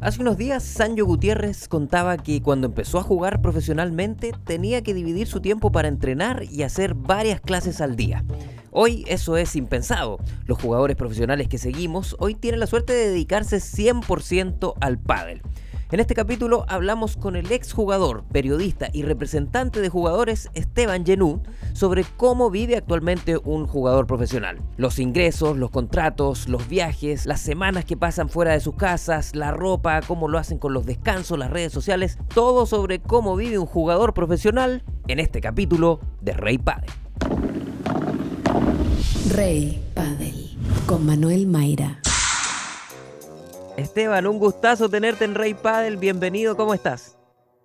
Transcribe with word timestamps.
Hace 0.00 0.20
unos 0.20 0.38
días, 0.38 0.62
Sancho 0.62 1.04
Gutiérrez 1.04 1.66
contaba 1.66 2.16
que 2.18 2.40
cuando 2.40 2.68
empezó 2.68 2.98
a 2.98 3.02
jugar 3.02 3.42
profesionalmente 3.42 4.32
tenía 4.44 4.80
que 4.80 4.94
dividir 4.94 5.26
su 5.26 5.40
tiempo 5.40 5.72
para 5.72 5.88
entrenar 5.88 6.44
y 6.48 6.62
hacer 6.62 6.94
varias 6.94 7.40
clases 7.40 7.80
al 7.80 7.96
día. 7.96 8.24
Hoy 8.70 9.04
eso 9.08 9.36
es 9.36 9.56
impensado. 9.56 10.18
Los 10.46 10.62
jugadores 10.62 10.94
profesionales 10.94 11.48
que 11.48 11.58
seguimos 11.58 12.14
hoy 12.20 12.36
tienen 12.36 12.60
la 12.60 12.68
suerte 12.68 12.92
de 12.92 13.08
dedicarse 13.08 13.56
100% 13.56 14.74
al 14.80 14.98
pádel. 14.98 15.42
En 15.90 16.00
este 16.00 16.14
capítulo 16.14 16.66
hablamos 16.68 17.16
con 17.16 17.34
el 17.34 17.50
exjugador, 17.50 18.22
periodista 18.24 18.90
y 18.92 19.04
representante 19.04 19.80
de 19.80 19.88
jugadores 19.88 20.50
Esteban 20.52 21.06
Genú 21.06 21.42
sobre 21.72 22.04
cómo 22.04 22.50
vive 22.50 22.76
actualmente 22.76 23.38
un 23.38 23.66
jugador 23.66 24.06
profesional. 24.06 24.58
Los 24.76 24.98
ingresos, 24.98 25.56
los 25.56 25.70
contratos, 25.70 26.46
los 26.46 26.68
viajes, 26.68 27.24
las 27.24 27.40
semanas 27.40 27.86
que 27.86 27.96
pasan 27.96 28.28
fuera 28.28 28.52
de 28.52 28.60
sus 28.60 28.74
casas, 28.74 29.34
la 29.34 29.50
ropa, 29.50 30.02
cómo 30.02 30.28
lo 30.28 30.36
hacen 30.36 30.58
con 30.58 30.74
los 30.74 30.84
descansos, 30.84 31.38
las 31.38 31.50
redes 31.50 31.72
sociales, 31.72 32.18
todo 32.34 32.66
sobre 32.66 32.98
cómo 32.98 33.34
vive 33.34 33.56
un 33.56 33.66
jugador 33.66 34.12
profesional 34.12 34.84
en 35.06 35.20
este 35.20 35.40
capítulo 35.40 36.00
de 36.20 36.34
Rey 36.34 36.58
Padel. 36.58 36.90
Rey 39.30 39.82
Padel 39.94 40.54
con 40.84 41.06
Manuel 41.06 41.46
Mayra. 41.46 42.02
Esteban, 43.78 44.26
un 44.26 44.40
gustazo 44.40 44.88
tenerte 44.88 45.24
en 45.24 45.36
Rey 45.36 45.54
Padel. 45.54 45.98
Bienvenido, 45.98 46.56
¿cómo 46.56 46.74
estás? 46.74 47.16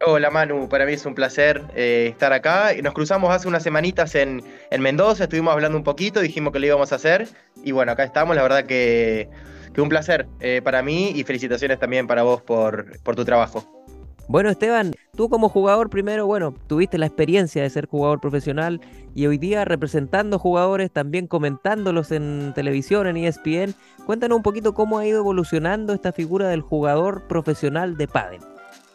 Hola 0.05 0.29
Manu, 0.29 0.69
para 0.69 0.85
mí 0.85 0.93
es 0.93 1.07
un 1.07 1.15
placer 1.15 1.63
eh, 1.75 2.05
estar 2.11 2.31
acá. 2.33 2.69
Nos 2.83 2.93
cruzamos 2.93 3.33
hace 3.33 3.47
unas 3.47 3.63
semanitas 3.63 4.13
en, 4.13 4.43
Mendoza, 4.77 5.23
estuvimos 5.23 5.51
hablando 5.53 5.75
un 5.75 5.83
poquito, 5.83 6.19
dijimos 6.19 6.53
que 6.53 6.59
lo 6.59 6.67
íbamos 6.67 6.91
a 6.91 6.97
hacer 6.97 7.27
y 7.63 7.71
bueno, 7.71 7.93
acá 7.93 8.03
estamos, 8.03 8.35
la 8.35 8.43
verdad 8.43 8.65
que, 8.65 9.27
un 9.75 9.89
placer 9.89 10.27
eh, 10.39 10.61
para 10.63 10.83
mí 10.83 11.13
y 11.15 11.23
felicitaciones 11.23 11.79
también 11.79 12.05
para 12.05 12.21
vos 12.21 12.43
por, 12.43 13.01
por 13.01 13.15
tu 13.15 13.25
trabajo. 13.25 13.82
Bueno, 14.27 14.49
Esteban, 14.49 14.93
tú 15.15 15.29
como 15.29 15.49
jugador 15.49 15.89
primero, 15.89 16.25
bueno, 16.25 16.55
tuviste 16.67 16.97
la 16.97 17.05
experiencia 17.05 17.61
de 17.61 17.69
ser 17.69 17.87
jugador 17.87 18.21
profesional 18.21 18.79
y 19.13 19.27
hoy 19.27 19.37
día 19.37 19.65
representando 19.65 20.39
jugadores, 20.39 20.91
también 20.91 21.27
comentándolos 21.27 22.11
en 22.11 22.53
televisión, 22.55 23.07
en 23.07 23.17
ESPN. 23.17 23.75
Cuéntanos 24.05 24.37
un 24.37 24.43
poquito 24.43 24.73
cómo 24.73 24.97
ha 24.97 25.05
ido 25.05 25.19
evolucionando 25.19 25.93
esta 25.93 26.13
figura 26.13 26.47
del 26.47 26.61
jugador 26.61 27.27
profesional 27.27 27.97
de 27.97 28.07
pádel. 28.07 28.39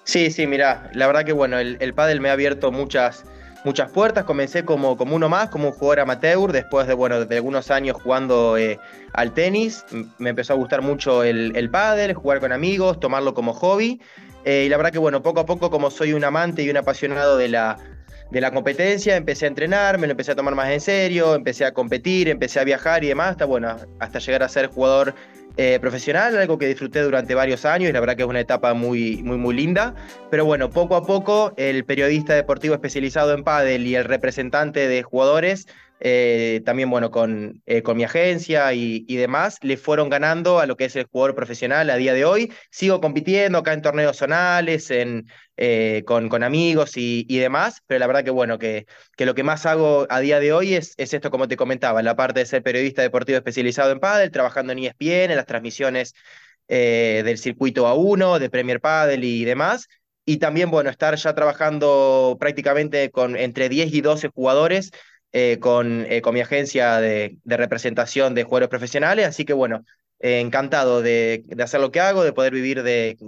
Sí, 0.05 0.31
sí, 0.31 0.47
mira, 0.47 0.91
la 0.95 1.07
verdad 1.07 1.25
que 1.25 1.35
bueno, 1.35 1.59
el, 1.59 1.77
el 1.81 1.93
pádel 1.93 2.21
me 2.23 2.31
ha 2.31 2.33
abierto 2.33 2.73
muchas, 2.73 3.27
muchas 3.69 3.91
puertas. 3.91 4.25
Comencé 4.25 4.65
como, 4.65 4.97
como 4.97 5.15
uno 5.15 5.29
más, 5.29 5.51
como 5.51 5.69
un 5.69 5.75
jugador 5.75 6.01
amateur, 6.01 6.53
después 6.53 6.87
de, 6.87 6.95
bueno, 6.95 7.27
de 7.27 7.37
algunos 7.37 7.71
años 7.71 7.97
jugando 8.03 8.57
eh, 8.57 8.79
al 9.13 9.33
tenis. 9.33 9.85
Me 10.17 10.31
empezó 10.31 10.55
a 10.55 10.57
gustar 10.57 10.81
mucho 10.81 11.23
el, 11.23 11.53
el 11.55 11.69
pádel, 11.71 12.15
jugar 12.15 12.41
con 12.41 12.51
amigos, 12.53 12.99
tomarlo 12.99 13.35
como 13.35 13.53
hobby. 13.53 14.01
Eh, 14.47 14.65
y 14.65 14.69
la 14.71 14.79
verdad 14.79 14.91
que, 14.91 14.99
bueno, 14.99 15.23
poco 15.23 15.41
a 15.41 15.47
poco, 15.47 15.71
como 15.71 15.91
soy 15.91 16.15
un 16.15 16.25
amante 16.25 16.63
y 16.63 16.71
un 16.71 16.79
apasionado 16.79 17.37
de 17.37 17.49
la, 17.49 17.77
de 18.31 18.41
la 18.41 18.51
competencia, 18.53 19.17
empecé 19.17 19.45
a 19.45 19.49
entrenar, 19.49 19.99
me 19.99 20.07
lo 20.07 20.13
empecé 20.13 20.33
a 20.33 20.35
tomar 20.35 20.55
más 20.55 20.71
en 20.71 20.81
serio, 20.81 21.35
empecé 21.35 21.67
a 21.67 21.73
competir, 21.73 22.31
empecé 22.31 22.59
a 22.59 22.65
viajar 22.65 23.05
y 23.05 23.09
demás, 23.09 23.33
hasta, 23.33 23.45
bueno, 23.45 23.77
hasta 24.01 24.19
llegar 24.19 24.43
a 24.43 24.49
ser 24.49 24.69
jugador 24.69 25.15
eh, 25.61 25.79
profesional, 25.81 26.39
algo 26.39 26.57
que 26.57 26.69
disfruté 26.69 27.03
durante 27.03 27.35
varios 27.35 27.65
años 27.65 27.91
y 27.91 27.93
la 27.93 27.99
verdad 27.99 28.15
que 28.15 28.23
es 28.23 28.29
una 28.29 28.39
etapa 28.39 28.75
muy, 28.75 29.25
muy, 29.25 29.37
muy 29.37 29.57
linda. 29.57 29.93
Pero 30.31 30.45
bueno, 30.45 30.71
poco 30.71 30.95
a 30.95 31.05
poco 31.05 31.53
el 31.57 31.85
periodista 31.85 32.35
deportivo 32.35 32.75
especializado 32.75 33.35
en 33.35 33.43
pádel 33.43 33.85
y 33.85 33.97
el 33.97 34.05
representante 34.05 34.87
de 34.87 35.03
jugadores 35.03 35.67
eh, 36.01 36.63
también 36.65 36.91
bueno, 36.91 37.11
con, 37.11 37.63
eh, 37.67 37.83
con 37.83 37.97
mi 37.97 38.05
agencia 38.05 38.73
y, 38.73 39.05
demás, 39.17 39.59
le 39.63 39.77
fueron 39.77 40.09
ganando 40.09 40.61
a 40.61 40.67
lo 40.67 40.77
que 40.77 40.85
es 40.87 40.97
el 40.97 41.07
jugador 41.07 41.35
profesional 41.35 41.91
a 41.91 41.97
día 41.97 42.15
de 42.15 42.25
hoy. 42.25 42.53
Sigo 42.71 43.01
compitiendo 43.01 43.59
acá 43.59 43.73
en 43.73 43.83
torneos 43.83 44.17
zonales, 44.17 44.91
en, 44.91 45.27
eh, 45.57 46.05
con, 46.07 46.29
con, 46.29 46.43
amigos 46.43 46.93
y, 46.97 47.25
demás, 47.39 47.83
pero 47.87 47.99
la 48.01 48.07
verdad 48.07 48.25
que 48.25 48.31
bueno, 48.31 48.59
que, 48.59 48.87
que, 49.17 49.27
lo 49.27 49.35
que 49.35 49.43
más 49.43 49.67
hago 49.67 50.07
a 50.11 50.21
día 50.21 50.41
de 50.41 50.53
hoy 50.53 50.75
es, 50.75 50.95
es 50.97 51.15
esto 51.15 51.31
como 51.31 51.49
te 51.49 51.57
comentaba, 51.57 52.03
la 52.03 52.17
parte 52.17 52.41
de 52.41 52.47
ser 52.47 52.63
periodista 52.63 53.03
deportivo 53.03 53.39
especializado 53.39 53.91
en 53.93 54.01
pádel, 54.01 54.31
trabajando 54.31 54.73
en 54.73 54.81
ESPN, 54.81 55.31
en 55.31 55.37
las 55.37 55.47
transmisiones 55.47 56.15
del 56.69 57.39
circuito 57.39 57.87
A1, 57.87 58.39
de 58.39 58.51
Premier 58.51 58.81
Padel 58.81 59.25
y 59.25 59.45
demás. 59.45 59.89
Y 60.27 60.37
también, 60.37 60.71
bueno, 60.71 60.91
estar 60.91 61.15
ya 61.17 61.35
trabajando 61.35 62.37
prácticamente 62.39 63.11
con 63.11 63.35
entre 63.35 63.71
10 63.71 63.95
y 63.95 64.03
12 64.03 64.29
jugadores 64.29 64.91
eh, 65.33 65.59
con, 65.61 66.07
eh, 66.11 66.23
con, 66.23 66.35
mi 66.35 66.41
agencia 66.41 66.99
de, 67.01 67.39
representación 67.45 68.35
de 68.35 68.45
jugadores 68.45 68.69
profesionales, 68.69 69.27
así 69.27 69.45
que 69.45 69.53
bueno, 69.53 69.85
eh, 70.21 70.41
encantado 70.41 71.03
de, 71.03 71.45
hacer 71.63 71.81
lo 71.81 71.91
que 71.91 72.01
hago, 72.01 72.25
de 72.25 72.33
poder 72.33 72.53
vivir 72.53 72.83
de, 72.83 73.19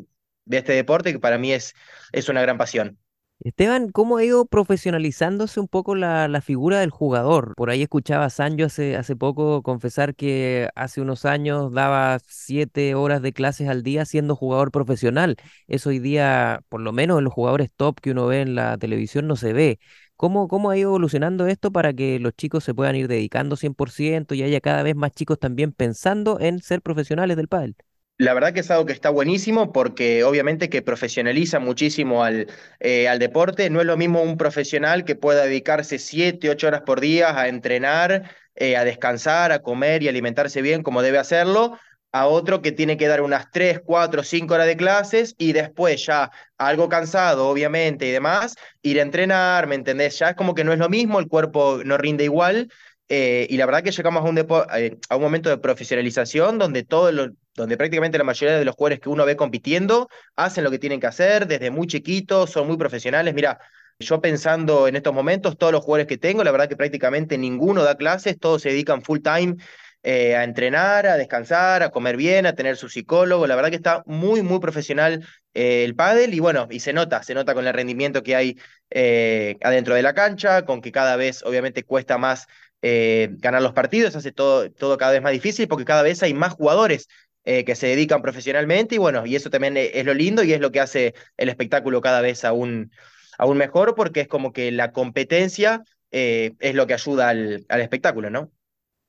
este 0.51 0.73
deporte 0.73 1.13
que 1.13 1.19
para 1.19 1.39
mí 1.39 1.53
es, 1.53 1.75
es 2.13 2.29
una 2.29 2.43
gran 2.43 2.59
pasión. 2.59 2.99
Esteban, 3.43 3.91
¿cómo 3.91 4.19
ha 4.19 4.25
ido 4.25 4.45
profesionalizándose 4.45 5.61
un 5.61 5.69
poco 5.69 5.95
la, 5.95 6.41
figura 6.43 6.81
del 6.81 6.91
jugador? 6.91 7.55
Por 7.57 7.71
ahí 7.71 7.81
escuchaba 7.83 8.27
a 8.27 8.31
Sancho 8.31 8.67
hace, 8.67 8.97
hace 8.97 9.17
poco 9.17 9.63
confesar 9.63 10.15
que 10.15 10.69
hace 10.75 11.01
unos 11.01 11.25
años 11.25 11.73
daba 11.73 12.19
siete 12.27 12.95
horas 12.95 13.23
de 13.23 13.33
clases 13.33 13.69
al 13.71 13.83
día 13.83 14.05
siendo 14.05 14.37
jugador 14.37 14.71
profesional. 14.71 15.37
Eso 15.69 15.89
hoy 15.89 16.01
día, 16.01 16.61
por 16.69 16.83
lo 16.83 16.93
menos 16.93 17.17
en 17.19 17.25
los 17.25 17.33
jugadores 17.33 17.71
top 17.75 17.99
que 18.01 18.11
uno 18.11 18.27
ve 18.27 18.43
en 18.43 18.55
la 18.55 18.77
televisión, 18.77 19.27
no 19.27 19.37
se 19.37 19.55
ve. 19.55 19.79
¿Cómo, 20.21 20.49
¿Cómo 20.49 20.69
ha 20.69 20.77
ido 20.77 20.91
evolucionando 20.91 21.47
esto 21.47 21.71
para 21.73 21.95
que 21.95 22.19
los 22.19 22.35
chicos 22.35 22.63
se 22.63 22.75
puedan 22.75 22.95
ir 22.95 23.09
dedicando 23.09 23.57
100% 23.57 24.35
y 24.35 24.43
haya 24.43 24.61
cada 24.61 24.83
vez 24.83 24.95
más 24.95 25.13
chicos 25.13 25.39
también 25.39 25.73
pensando 25.73 26.39
en 26.39 26.61
ser 26.61 26.83
profesionales 26.83 27.39
del 27.39 27.49
pádel? 27.49 27.75
La 28.19 28.35
verdad 28.35 28.53
que 28.53 28.61
es 28.61 28.71
algo 28.71 28.85
que 28.85 28.93
está 28.93 29.09
buenísimo 29.09 29.73
porque 29.73 30.23
obviamente 30.25 30.69
que 30.69 30.83
profesionaliza 30.83 31.59
muchísimo 31.59 32.23
al, 32.23 32.49
eh, 32.81 33.09
al 33.09 33.19
deporte. 33.19 33.71
No 33.71 33.81
es 33.81 33.87
lo 33.87 33.97
mismo 33.97 34.21
un 34.21 34.37
profesional 34.37 35.07
que 35.07 35.15
pueda 35.17 35.45
dedicarse 35.45 35.99
7, 35.99 36.51
8 36.51 36.67
horas 36.67 36.83
por 36.83 37.01
día 37.01 37.41
a 37.41 37.49
entrenar, 37.49 38.31
eh, 38.57 38.77
a 38.77 38.85
descansar, 38.85 39.53
a 39.53 39.63
comer 39.63 40.03
y 40.03 40.09
alimentarse 40.09 40.61
bien 40.61 40.83
como 40.83 41.01
debe 41.01 41.17
hacerlo, 41.17 41.79
a 42.13 42.27
otro 42.27 42.61
que 42.63 42.73
tiene 42.73 42.97
que 42.97 43.07
dar 43.09 43.21
unas 43.23 43.51
3, 43.51 43.81
4, 43.85 44.23
5 44.23 44.55
horas 44.55 44.67
de 44.67 44.77
clases 44.77 45.35
y 45.39 45.53
después 45.53 46.05
ya 46.07 46.31
algo 46.59 46.89
cansado, 46.89 47.49
obviamente, 47.49 48.07
y 48.07 48.11
demás, 48.11 48.57
ir 48.83 48.99
a 48.99 49.03
entrenar, 49.03 49.67
¿me 49.67 49.77
entendés? 49.77 50.19
Ya 50.19 50.31
es 50.31 50.37
como 50.37 50.55
que 50.55 50.65
no 50.65 50.73
es 50.73 50.79
lo 50.79 50.89
mismo, 50.89 51.21
el 51.21 51.29
cuerpo 51.29 51.81
no 51.85 51.97
rinde 51.99 52.25
igual. 52.25 52.69
Eh, 53.09 53.47
y 53.51 53.57
la 53.57 53.67
verdad 53.67 53.83
que 53.83 53.91
llegamos 53.91 54.25
a 54.25 54.29
un, 54.29 54.39
eh, 54.39 54.99
a 55.09 55.17
un 55.17 55.23
momento 55.23 55.51
de 55.51 55.59
profesionalización 55.59 56.59
donde, 56.59 56.85
todo 56.85 57.11
donde 57.55 57.77
prácticamente 57.77 58.19
la 58.19 58.25
mayoría 58.25 58.57
de 58.57 58.65
los 58.65 58.77
jugadores 58.77 59.01
que 59.01 59.09
uno 59.09 59.25
ve 59.25 59.35
compitiendo 59.35 60.09
hacen 60.37 60.63
lo 60.63 60.71
que 60.71 60.79
tienen 60.79 61.01
que 61.01 61.09
hacer 61.09 61.47
desde 61.49 61.71
muy 61.71 61.89
chiquitos, 61.89 62.51
son 62.51 62.69
muy 62.69 62.77
profesionales. 62.77 63.35
Mira, 63.35 63.59
yo 63.99 64.21
pensando 64.21 64.89
en 64.89 64.97
estos 64.97 65.13
momentos, 65.13 65.59
todos 65.59 65.73
los 65.73 65.85
jugadores 65.85 66.07
que 66.07 66.19
tengo, 66.19 66.43
la 66.45 66.53
verdad 66.53 66.69
que 66.69 66.77
prácticamente 66.77 67.37
ninguno 67.37 67.83
da 67.83 67.97
clases, 67.97 68.39
todos 68.39 68.63
se 68.63 68.71
dedican 68.71 69.03
full 69.03 69.19
time 69.21 69.57
eh, 70.03 70.35
a 70.35 70.45
entrenar, 70.45 71.07
a 71.07 71.19
descansar, 71.19 71.83
a 71.83 71.91
comer 71.91 72.17
bien, 72.17 72.47
a 72.47 72.55
tener 72.55 72.77
su 72.77 72.89
psicólogo. 72.89 73.47
La 73.47 73.55
verdad 73.55 73.69
que 73.69 73.77
está 73.77 74.03
muy, 74.07 74.41
muy 74.41 74.59
profesional 74.59 75.27
eh, 75.53 75.85
el 75.85 75.95
pádel 75.95 76.33
y 76.33 76.41
bueno, 76.41 76.69
y 76.71 76.81
se 76.81 76.95
nota, 76.95 77.23
se 77.23 77.35
nota 77.35 77.53
con 77.53 77.67
el 77.67 77.75
rendimiento 77.75 78.23
que 78.23 78.35
hay 78.35 78.59
eh, 78.91 79.59
adentro 79.63 79.95
de 79.95 80.03
la 80.03 80.15
cancha, 80.15 80.65
con 80.65 80.81
que 80.81 80.91
cada 80.91 81.17
vez 81.17 81.43
obviamente 81.43 81.85
cuesta 81.85 82.19
más 82.19 82.47
ganar 82.83 83.61
los 83.61 83.75
partidos, 83.75 84.17
hace 84.17 84.33
todo, 84.33 84.71
todo 84.71 84.97
cada 84.97 85.13
vez 85.13 85.21
más 85.21 85.33
difícil 85.33 85.69
porque 85.69 85.85
cada 85.85 86.03
vez 86.03 86.23
hay 86.23 86.33
más 86.33 86.55
jugadores 86.55 87.09
que 87.45 87.75
se 87.75 87.89
dedican 87.89 88.23
profesionalmente 88.23 88.95
y 88.95 88.99
bueno, 88.99 89.27
y 89.27 89.37
eso 89.37 89.51
también 89.51 89.77
es 89.77 90.03
lo 90.07 90.15
lindo 90.15 90.43
y 90.43 90.55
es 90.55 90.61
lo 90.61 90.73
que 90.73 90.81
hace 90.81 91.15
el 91.37 91.51
espectáculo 91.51 92.01
cada 92.01 92.23
vez 92.23 92.43
aún, 92.43 92.91
aún 93.37 93.59
mejor 93.59 93.95
porque 93.95 94.23
es 94.23 94.29
como 94.29 94.55
que 94.55 94.73
la 94.73 94.93
competencia 94.93 95.83
es 96.11 96.75
lo 96.75 96.87
que 96.87 96.95
ayuda 96.95 97.29
al, 97.29 97.67
al 97.69 97.81
espectáculo, 97.83 98.31
¿no? 98.31 98.51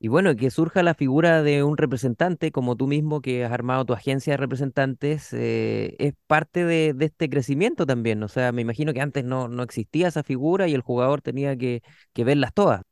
Y 0.04 0.08
bueno, 0.08 0.34
que 0.34 0.50
surja 0.50 0.82
la 0.82 0.94
figura 0.94 1.44
de 1.44 1.62
un 1.62 1.76
representante 1.76 2.50
como 2.50 2.74
tú 2.74 2.88
mismo 2.88 3.20
que 3.20 3.44
has 3.44 3.52
armado 3.52 3.84
tu 3.84 3.92
agencia 3.92 4.32
de 4.32 4.36
representantes, 4.36 5.32
eh, 5.32 5.94
es 6.00 6.14
parte 6.26 6.64
de, 6.64 6.92
este 6.98 7.30
crecimiento 7.30 7.86
también. 7.86 8.20
O 8.24 8.26
sea, 8.26 8.50
me 8.50 8.62
imagino 8.62 8.92
que 8.92 9.00
antes 9.00 9.22
no, 9.22 9.46
no 9.46 9.62
existía 9.62 10.08
esa 10.08 10.24
figura 10.24 10.66
y 10.66 10.74
el 10.74 10.80
jugador 10.80 11.22
tenía 11.22 11.56
que, 11.56 11.82
verlas 12.16 12.52
todas. 12.52 12.82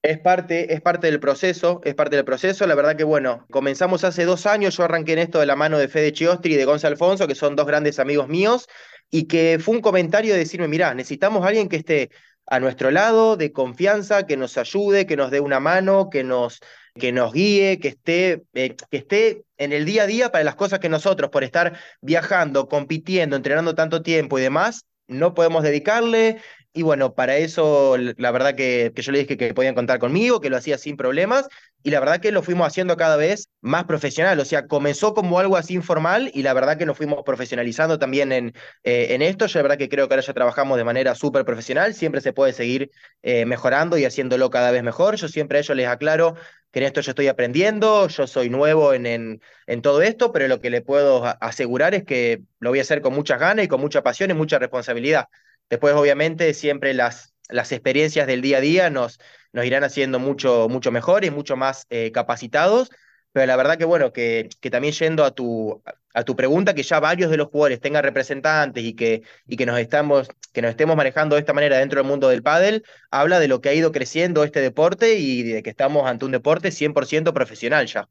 Es 0.00 0.18
parte, 0.18 0.72
es 0.72 0.80
parte 0.80 1.08
del 1.08 1.20
proceso, 1.20 1.82
es 1.84 1.94
parte 1.94 2.16
del 2.16 2.24
proceso. 2.24 2.66
La 2.66 2.74
verdad 2.74 2.96
que, 2.96 3.04
bueno, 3.04 3.44
comenzamos 3.50 4.02
hace 4.02 4.24
dos 4.24 4.46
años, 4.46 4.78
yo 4.78 4.84
arranqué 4.84 5.12
en 5.12 5.18
esto 5.18 5.40
de 5.40 5.46
la 5.46 5.56
mano 5.56 5.76
de 5.76 5.88
Fede 5.88 6.14
Chiostri 6.14 6.54
y 6.54 6.56
de 6.56 6.64
Gonzalo 6.64 6.94
Alfonso, 6.94 7.28
que 7.28 7.34
son 7.34 7.54
dos 7.54 7.66
grandes 7.66 7.98
amigos 7.98 8.28
míos, 8.28 8.66
y 9.10 9.24
que 9.28 9.58
fue 9.60 9.74
un 9.74 9.82
comentario 9.82 10.32
de 10.32 10.38
decirme, 10.38 10.68
mirá, 10.68 10.94
necesitamos 10.94 11.44
a 11.44 11.48
alguien 11.48 11.68
que 11.68 11.76
esté 11.76 12.10
a 12.46 12.60
nuestro 12.60 12.90
lado, 12.90 13.36
de 13.36 13.52
confianza, 13.52 14.26
que 14.26 14.36
nos 14.36 14.58
ayude, 14.58 15.06
que 15.06 15.16
nos 15.16 15.30
dé 15.30 15.40
una 15.40 15.60
mano, 15.60 16.10
que 16.10 16.24
nos, 16.24 16.60
que 16.94 17.12
nos 17.12 17.32
guíe, 17.32 17.78
que 17.80 17.88
esté, 17.88 18.42
eh, 18.54 18.76
que 18.90 18.96
esté 18.96 19.44
en 19.56 19.72
el 19.72 19.84
día 19.84 20.04
a 20.04 20.06
día 20.06 20.32
para 20.32 20.44
las 20.44 20.54
cosas 20.54 20.78
que 20.78 20.88
nosotros, 20.88 21.30
por 21.30 21.44
estar 21.44 21.78
viajando, 22.00 22.68
compitiendo, 22.68 23.36
entrenando 23.36 23.74
tanto 23.74 24.02
tiempo 24.02 24.38
y 24.38 24.42
demás, 24.42 24.86
no 25.06 25.34
podemos 25.34 25.62
dedicarle 25.62 26.40
Y 26.76 26.82
bueno, 26.82 27.14
para 27.14 27.36
eso 27.36 27.96
la 27.96 28.32
verdad 28.32 28.56
que, 28.56 28.92
yo 28.96 29.12
le 29.12 29.20
dije 29.20 29.36
que 29.36 29.54
podían 29.54 29.76
contar 29.76 30.00
conmigo, 30.00 30.40
que 30.40 30.50
lo 30.50 30.56
hacía 30.56 30.76
sin 30.76 30.96
problemas 30.96 31.46
y 31.84 31.90
la 31.90 32.00
verdad 32.00 32.18
que 32.20 32.32
lo 32.32 32.42
fuimos 32.42 32.66
haciendo 32.66 32.96
cada 32.96 33.16
vez 33.16 33.48
más 33.60 33.84
profesional, 33.84 34.40
o 34.40 34.44
sea, 34.44 34.66
comenzó 34.66 35.14
como 35.14 35.38
algo 35.38 35.56
así 35.56 35.74
informal 35.74 36.32
y 36.34 36.42
la 36.42 36.52
verdad 36.52 36.76
que 36.76 36.84
nos 36.84 36.96
fuimos 36.96 37.22
profesionalizando 37.24 38.00
también 38.00 38.32
en, 38.32 38.54
eh, 38.82 39.06
en 39.10 39.22
esto, 39.22 39.46
yo 39.46 39.60
la 39.60 39.62
verdad 39.62 39.78
que 39.78 39.88
creo 39.88 40.08
que 40.08 40.14
ahora 40.14 40.26
ya 40.26 40.32
trabajamos 40.34 40.76
de 40.76 40.82
manera 40.82 41.14
súper 41.14 41.44
profesional, 41.44 41.94
siempre 41.94 42.20
se 42.20 42.32
puede 42.32 42.52
seguir 42.52 42.90
eh, 43.22 43.46
mejorando 43.46 43.96
y 43.96 44.04
haciéndolo 44.04 44.50
cada 44.50 44.72
vez 44.72 44.82
mejor, 44.82 45.14
yo 45.14 45.28
siempre 45.28 45.58
a 45.58 45.60
ellos 45.60 45.76
les 45.76 45.86
aclaro 45.86 46.34
que 46.72 46.80
en 46.80 46.86
esto 46.86 47.00
yo 47.02 47.10
estoy 47.12 47.28
aprendiendo, 47.28 48.08
yo 48.08 48.26
soy 48.26 48.50
nuevo 48.50 48.94
en, 48.94 49.06
en, 49.06 49.40
en 49.68 49.80
todo 49.80 50.02
esto, 50.02 50.32
pero 50.32 50.48
lo 50.48 50.60
que 50.60 50.70
le 50.70 50.82
puedo 50.82 51.24
asegurar 51.40 51.94
es 51.94 52.02
que 52.02 52.42
lo 52.58 52.70
voy 52.70 52.80
a 52.80 52.82
hacer 52.82 53.00
con 53.00 53.14
muchas 53.14 53.38
ganas 53.38 53.64
y 53.64 53.68
con 53.68 53.80
mucha 53.80 54.02
pasión 54.02 54.32
y 54.32 54.34
mucha 54.34 54.58
responsabilidad. 54.58 55.26
Después, 55.70 55.94
obviamente, 55.94 56.54
siempre 56.54 56.94
las, 56.94 57.34
las 57.48 57.72
experiencias 57.72 58.26
del 58.26 58.42
día 58.42 58.58
a 58.58 58.60
día 58.60 58.90
nos, 58.90 59.18
nos 59.52 59.64
irán 59.64 59.84
haciendo 59.84 60.18
mucho, 60.18 60.68
mucho 60.68 60.90
mejor 60.90 61.24
y 61.24 61.30
mucho 61.30 61.56
más 61.56 61.86
eh, 61.90 62.12
capacitados. 62.12 62.90
Pero 63.32 63.46
la 63.46 63.56
verdad 63.56 63.76
que 63.76 63.84
bueno, 63.84 64.12
que, 64.12 64.48
que 64.60 64.70
también 64.70 64.94
yendo 64.94 65.24
a 65.24 65.32
tu, 65.32 65.82
a 66.14 66.22
tu 66.22 66.36
pregunta, 66.36 66.74
que 66.74 66.84
ya 66.84 67.00
varios 67.00 67.30
de 67.30 67.36
los 67.36 67.48
jugadores 67.48 67.80
tengan 67.80 68.04
representantes 68.04 68.84
y 68.84 68.94
que, 68.94 69.22
y 69.46 69.56
que, 69.56 69.66
nos, 69.66 69.80
estamos, 69.80 70.28
que 70.52 70.62
nos 70.62 70.70
estemos 70.70 70.94
manejando 70.96 71.34
de 71.34 71.40
esta 71.40 71.52
manera 71.52 71.78
dentro 71.78 72.00
del 72.00 72.08
mundo 72.08 72.28
del 72.28 72.44
pádel, 72.44 72.84
habla 73.10 73.40
de 73.40 73.48
lo 73.48 73.60
que 73.60 73.70
ha 73.70 73.74
ido 73.74 73.90
creciendo 73.90 74.44
este 74.44 74.60
deporte 74.60 75.16
y 75.18 75.42
de 75.42 75.62
que 75.64 75.70
estamos 75.70 76.06
ante 76.06 76.24
un 76.24 76.30
deporte 76.30 76.70
100% 76.70 77.32
profesional 77.32 77.86
ya. 77.86 78.08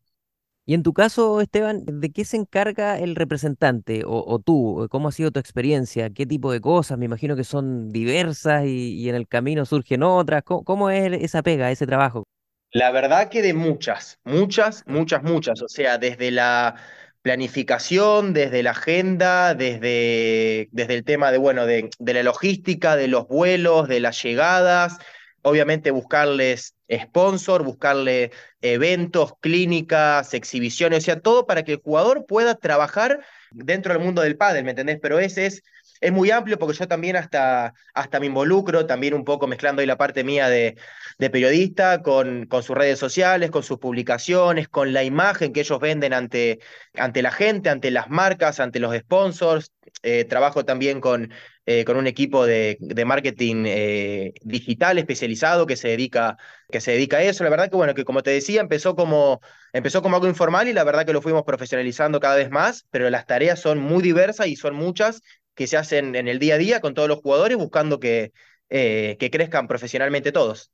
Y 0.65 0.75
en 0.75 0.83
tu 0.83 0.94
caso, 0.94 1.42
Esteban, 1.42 1.83
¿de 1.86 2.12
qué 2.12 2.24
se 2.24 2.38
encarga 2.38 2.98
el 2.98 3.15
representante 3.15 4.04
o, 4.06 4.39
tú? 4.39 4.88
¿Cómo 4.89 5.10
ha 5.10 5.12
sido 5.12 5.31
tu 5.31 5.39
experiencia? 5.39 6.10
¿Qué 6.10 6.25
tipo 6.25 6.54
de 6.54 6.62
cosas? 6.62 6.98
Me 6.98 7.06
imagino 7.06 7.36
que 7.36 7.44
son 7.44 7.89
diversas 7.89 8.65
y, 8.65 9.10
en 9.10 9.15
el 9.15 9.27
camino 9.27 9.65
surgen 9.65 10.04
otras. 10.04 10.44
¿Cómo, 10.44 10.89
es 10.89 11.21
esa 11.21 11.44
pega, 11.44 11.69
ese 11.69 11.86
trabajo? 11.86 12.24
La 12.71 12.92
verdad 12.92 13.30
que 13.30 13.42
de 13.42 13.54
muchas, 13.54 14.19
muchas, 14.24 14.83
muchas, 14.88 15.21
muchas. 15.21 15.62
O 15.62 15.68
sea, 15.68 15.98
desde 15.98 16.31
la 16.31 16.75
planificación, 17.21 18.33
desde 18.33 18.63
la 18.63 18.71
agenda, 18.71 19.56
desde, 19.56 20.69
desde 20.71 20.94
el 20.94 21.04
tema 21.04 21.31
de, 21.31 21.39
bueno, 21.39 21.66
de, 21.66 21.89
de 22.00 22.13
la 22.13 22.24
logística, 22.24 22.95
de 22.95 23.09
los 23.09 23.27
vuelos, 23.27 23.89
de 23.89 24.00
las 24.00 24.24
llegadas, 24.24 24.98
obviamente 25.44 25.92
buscarles 25.92 26.75
sponsor, 26.90 27.63
buscarle 27.63 28.31
eventos, 28.62 29.34
clínicas, 29.40 30.34
exhibiciones, 30.34 31.00
o 31.00 31.06
sea, 31.06 31.19
todo 31.19 31.45
para 31.45 31.63
que 31.63 31.74
el 31.74 31.81
jugador 31.81 32.25
pueda 32.25 32.56
trabajar 32.56 33.19
dentro 33.51 33.94
del 33.94 34.01
mundo 34.01 34.22
del 34.22 34.38
pádel, 34.38 34.63
¿me 34.63 34.72
entendés? 34.72 35.00
Pero 35.01 35.19
ese 35.19 35.45
es, 35.45 35.63
es 36.04 36.12
muy 36.12 36.32
amplio 36.32 36.60
porque 36.60 36.78
yo 36.78 36.88
también 36.88 37.16
hasta, 37.16 37.74
hasta 37.94 38.20
me 38.20 38.26
involucro, 38.26 38.86
también 38.86 39.14
un 39.14 39.24
poco 39.24 39.48
mezclando 39.48 39.80
ahí 39.80 39.88
la 39.88 39.98
parte 39.98 40.24
mía 40.26 40.50
de, 40.50 40.76
periodista 41.18 42.02
con, 42.02 42.46
con 42.48 42.62
sus 42.62 42.76
redes 42.76 43.00
sociales, 43.00 43.50
con 43.52 43.64
sus 43.64 43.80
publicaciones, 43.80 44.68
con 44.68 44.92
la 44.92 45.04
imagen 45.04 45.54
que 45.54 45.62
ellos 45.62 45.80
venden 45.80 46.12
ante, 46.14 46.60
ante 46.96 47.22
la 47.22 47.32
gente, 47.32 47.70
ante 47.70 47.90
las 47.90 48.10
marcas, 48.10 48.60
ante 48.60 48.80
los 48.80 48.94
sponsors. 48.98 49.72
Eh, 50.02 50.26
trabajo 50.26 50.66
también 50.66 51.00
con, 51.00 51.32
eh, 51.66 51.86
con 51.86 51.96
un 51.96 52.08
equipo 52.08 52.46
de, 52.46 52.78
de 52.82 53.06
marketing 53.06 53.64
eh, 53.66 54.34
digital 54.42 54.98
especializado 54.98 55.66
que 55.66 55.78
se, 55.78 55.88
dedica, 55.90 56.38
que 56.70 56.82
se 56.82 56.92
dedica 56.92 57.18
a 57.18 57.24
eso. 57.24 57.46
La 57.46 57.50
verdad 57.50 57.70
que, 57.70 57.78
bueno, 57.78 57.94
que 57.94 58.04
como 58.04 58.22
te 58.24 58.32
decía, 58.32 58.60
empezó 58.60 58.96
como, 58.96 59.40
empezó 59.72 60.02
como 60.02 60.18
algo 60.18 60.28
informal 60.28 60.68
y 60.68 60.74
la 60.74 60.84
verdad 60.84 61.06
que 61.06 61.14
lo 61.14 61.22
fuimos 61.22 61.44
profesionalizando 61.44 62.20
cada 62.20 62.36
vez 62.36 62.50
más, 62.50 62.86
pero 62.90 63.10
las 63.10 63.26
tareas 63.26 63.62
son 63.62 63.80
muy 63.80 64.04
diversas 64.04 64.48
y 64.48 64.58
son 64.58 64.76
muchas 64.76 65.22
que 65.56 65.68
se 65.68 65.78
hacen 65.78 66.16
en 66.16 66.28
el 66.28 66.40
día 66.40 66.56
a 66.56 66.58
día 66.58 66.82
con 66.82 66.94
todos 66.94 67.08
los 67.08 67.20
jugadores 67.20 67.58
buscando 67.58 68.00
que, 68.00 68.34
eh, 68.70 69.18
que 69.20 69.32
crezcan 69.32 69.68
profesionalmente 69.68 70.32
todos. 70.32 70.72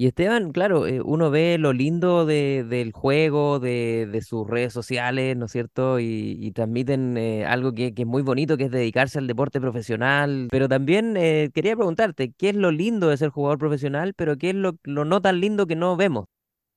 Y 0.00 0.06
Esteban, 0.06 0.52
claro, 0.52 0.86
eh, 0.86 1.00
uno 1.00 1.28
ve 1.28 1.58
lo 1.58 1.72
lindo 1.72 2.24
de, 2.24 2.62
del 2.62 2.92
juego, 2.92 3.58
de, 3.58 4.06
de, 4.06 4.22
sus 4.22 4.48
redes 4.48 4.72
sociales, 4.72 5.36
¿no 5.36 5.46
es 5.46 5.50
cierto? 5.50 5.98
Y, 5.98 6.52
transmiten 6.52 7.16
eh, 7.16 7.44
algo 7.44 7.72
que, 7.72 7.92
que, 7.94 8.02
es 8.02 8.06
muy 8.06 8.22
bonito, 8.22 8.56
que 8.56 8.66
es 8.66 8.70
dedicarse 8.70 9.18
al 9.18 9.26
deporte 9.26 9.60
profesional. 9.60 10.46
Pero 10.52 10.68
también 10.68 11.16
eh, 11.16 11.50
quería 11.52 11.74
preguntarte, 11.74 12.32
¿qué 12.38 12.50
es 12.50 12.54
lo 12.54 12.70
lindo 12.70 13.08
de 13.08 13.16
ser 13.16 13.30
jugador 13.30 13.58
profesional, 13.58 14.14
pero 14.14 14.38
qué 14.38 14.50
es 14.50 14.54
lo, 14.54 14.76
lo 14.84 15.04
no 15.04 15.20
tan 15.20 15.40
lindo 15.40 15.66
que 15.66 15.74
no 15.74 15.96
vemos? 15.96 16.26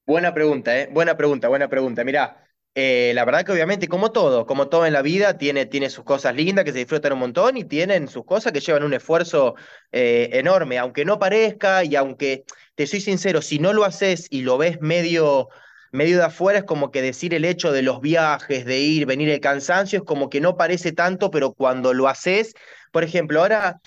Buena 0.07 0.33
pregunta, 0.33 0.75
¿eh? 0.79 0.89
Buena 0.91 1.15
pregunta, 1.15 1.47
buena 1.47 1.69
pregunta. 1.69 2.03
Mirá, 2.03 2.43
eh, 2.73 3.11
la 3.15 3.25
verdad 3.25 3.45
que 3.45 3.51
obviamente, 3.51 3.87
como 3.89 4.11
todo, 4.11 4.45
como 4.45 4.69
todo 4.69 4.85
en 4.85 4.93
la 4.93 5.01
vida, 5.01 5.37
tiene, 5.37 5.65
tiene 5.65 5.89
sus 5.89 6.05
cosas 6.05 6.35
lindas 6.35 6.63
que 6.63 6.71
se 6.71 6.77
disfrutan 6.79 7.13
un 7.13 7.19
montón 7.19 7.57
y 7.57 7.65
tienen 7.65 8.07
sus 8.07 8.23
cosas 8.23 8.53
que 8.53 8.61
llevan 8.61 8.83
un 8.83 8.93
esfuerzo 8.93 9.55
eh, 9.91 10.29
enorme, 10.33 10.77
aunque 10.79 11.03
no 11.03 11.19
parezca 11.19 11.83
y 11.83 11.95
aunque, 11.95 12.45
te 12.75 12.87
soy 12.87 13.01
sincero, 13.01 13.41
si 13.41 13.59
no 13.59 13.73
lo 13.73 13.83
haces 13.83 14.27
y 14.29 14.41
lo 14.41 14.57
ves 14.57 14.79
medio, 14.79 15.49
medio 15.91 16.17
de 16.17 16.23
afuera, 16.23 16.59
es 16.59 16.65
como 16.65 16.91
que 16.91 17.01
decir 17.01 17.33
el 17.33 17.43
hecho 17.45 17.73
de 17.73 17.81
los 17.81 17.99
viajes, 17.99 18.65
de 18.65 18.79
ir, 18.79 19.05
venir, 19.05 19.29
el 19.29 19.41
cansancio, 19.41 19.99
es 19.99 20.05
como 20.05 20.29
que 20.29 20.39
no 20.39 20.55
parece 20.55 20.93
tanto, 20.93 21.29
pero 21.29 21.53
cuando 21.53 21.93
lo 21.93 22.07
haces, 22.07 22.53
por 22.91 23.03
ejemplo, 23.03 23.41
ahora 23.41 23.81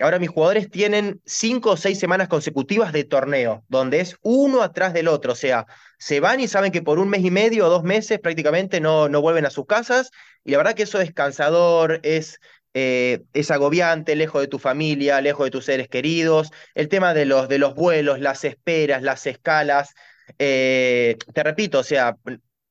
Ahora 0.00 0.18
mis 0.18 0.30
jugadores 0.30 0.70
tienen 0.70 1.20
cinco 1.24 1.72
o 1.72 1.76
seis 1.76 1.98
semanas 1.98 2.28
consecutivas 2.28 2.92
de 2.92 3.04
torneo, 3.04 3.64
donde 3.68 4.00
es 4.00 4.16
uno 4.22 4.62
atrás 4.62 4.94
del 4.94 5.08
otro. 5.08 5.32
O 5.32 5.36
sea, 5.36 5.66
se 5.98 6.20
van 6.20 6.40
y 6.40 6.48
saben 6.48 6.72
que 6.72 6.82
por 6.82 6.98
un 6.98 7.08
mes 7.08 7.24
y 7.24 7.30
medio 7.30 7.66
o 7.66 7.70
dos 7.70 7.82
meses 7.82 8.18
prácticamente 8.18 8.80
no, 8.80 9.08
no 9.08 9.20
vuelven 9.20 9.46
a 9.46 9.50
sus 9.50 9.66
casas. 9.66 10.10
Y 10.44 10.52
la 10.52 10.58
verdad 10.58 10.74
que 10.74 10.84
eso 10.84 11.00
es 11.00 11.12
cansador, 11.12 12.00
es, 12.02 12.40
eh, 12.74 13.20
es 13.34 13.50
agobiante, 13.50 14.16
lejos 14.16 14.40
de 14.40 14.48
tu 14.48 14.58
familia, 14.58 15.20
lejos 15.20 15.46
de 15.46 15.50
tus 15.50 15.66
seres 15.66 15.88
queridos. 15.88 16.50
El 16.74 16.88
tema 16.88 17.12
de 17.14 17.26
los, 17.26 17.48
de 17.48 17.58
los 17.58 17.74
vuelos, 17.74 18.20
las 18.20 18.44
esperas, 18.44 19.02
las 19.02 19.26
escalas. 19.26 19.94
Eh, 20.38 21.16
te 21.34 21.42
repito, 21.42 21.80
o 21.80 21.84
sea, 21.84 22.16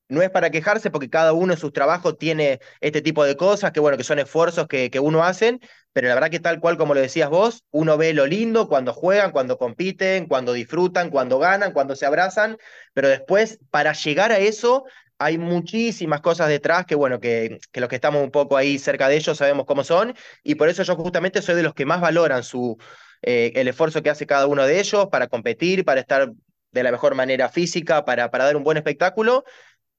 no 0.10 0.22
es 0.22 0.30
para 0.30 0.50
quejarse 0.50 0.92
porque 0.92 1.10
cada 1.10 1.34
uno 1.34 1.54
en 1.54 1.60
sus 1.60 1.72
trabajos 1.72 2.18
tiene 2.18 2.60
este 2.82 3.02
tipo 3.02 3.24
de 3.24 3.38
cosas, 3.38 3.72
que 3.72 3.80
bueno, 3.80 3.98
que 3.98 4.04
son 4.04 4.20
esfuerzos 4.20 4.68
que, 4.68 4.90
que 4.90 5.00
uno 5.00 5.24
hacen, 5.24 5.62
pero 5.94 6.08
la 6.08 6.16
verdad 6.16 6.30
que 6.30 6.40
tal 6.40 6.60
cual 6.60 6.78
como 6.78 6.94
lo 6.94 7.00
decías 7.00 7.30
vos, 7.30 7.64
uno 7.72 7.98
ve 7.98 8.14
lo 8.14 8.26
lindo 8.26 8.68
cuando 8.68 8.94
juegan, 8.94 9.32
cuando 9.32 9.58
compiten, 9.58 10.28
cuando 10.28 10.54
disfrutan, 10.54 11.10
cuando 11.10 11.40
ganan, 11.40 11.72
cuando 11.72 11.96
se 11.96 12.06
abrazan, 12.06 12.58
pero 12.94 13.08
después 13.08 13.60
para 13.70 13.94
llegar 13.94 14.32
a 14.32 14.40
eso 14.40 14.84
hay 15.20 15.38
muchísimas 15.38 16.22
cosas 16.22 16.48
detrás 16.48 16.86
que, 16.86 16.96
bueno, 16.96 17.20
que, 17.20 17.60
que 17.72 17.82
los 17.82 17.90
que 17.90 17.96
estamos 17.96 18.24
un 18.24 18.32
poco 18.32 18.58
ahí 18.58 18.80
cerca 18.80 19.10
de 19.10 19.18
ellos 19.18 19.38
sabemos 19.38 19.66
cómo 19.66 19.84
son, 19.84 20.16
y 20.44 20.56
por 20.56 20.70
eso 20.70 20.84
yo 20.84 20.96
justamente 20.96 21.42
soy 21.42 21.56
de 21.56 21.64
los 21.64 21.74
que 21.74 21.86
más 21.86 22.02
valoran 22.02 22.44
su, 22.44 22.78
eh, 23.22 23.52
el 23.56 23.68
esfuerzo 23.68 24.02
que 24.02 24.10
hace 24.10 24.26
cada 24.26 24.48
uno 24.48 24.66
de 24.66 24.80
ellos 24.80 25.08
para 25.12 25.28
competir, 25.28 25.84
para 25.86 26.00
estar 26.02 26.32
de 26.72 26.84
la 26.84 26.92
mejor 26.92 27.16
manera 27.16 27.50
física, 27.50 28.06
para, 28.06 28.32
para 28.32 28.46
dar 28.46 28.56
un 28.56 28.64
buen 28.64 28.78
espectáculo, 28.78 29.44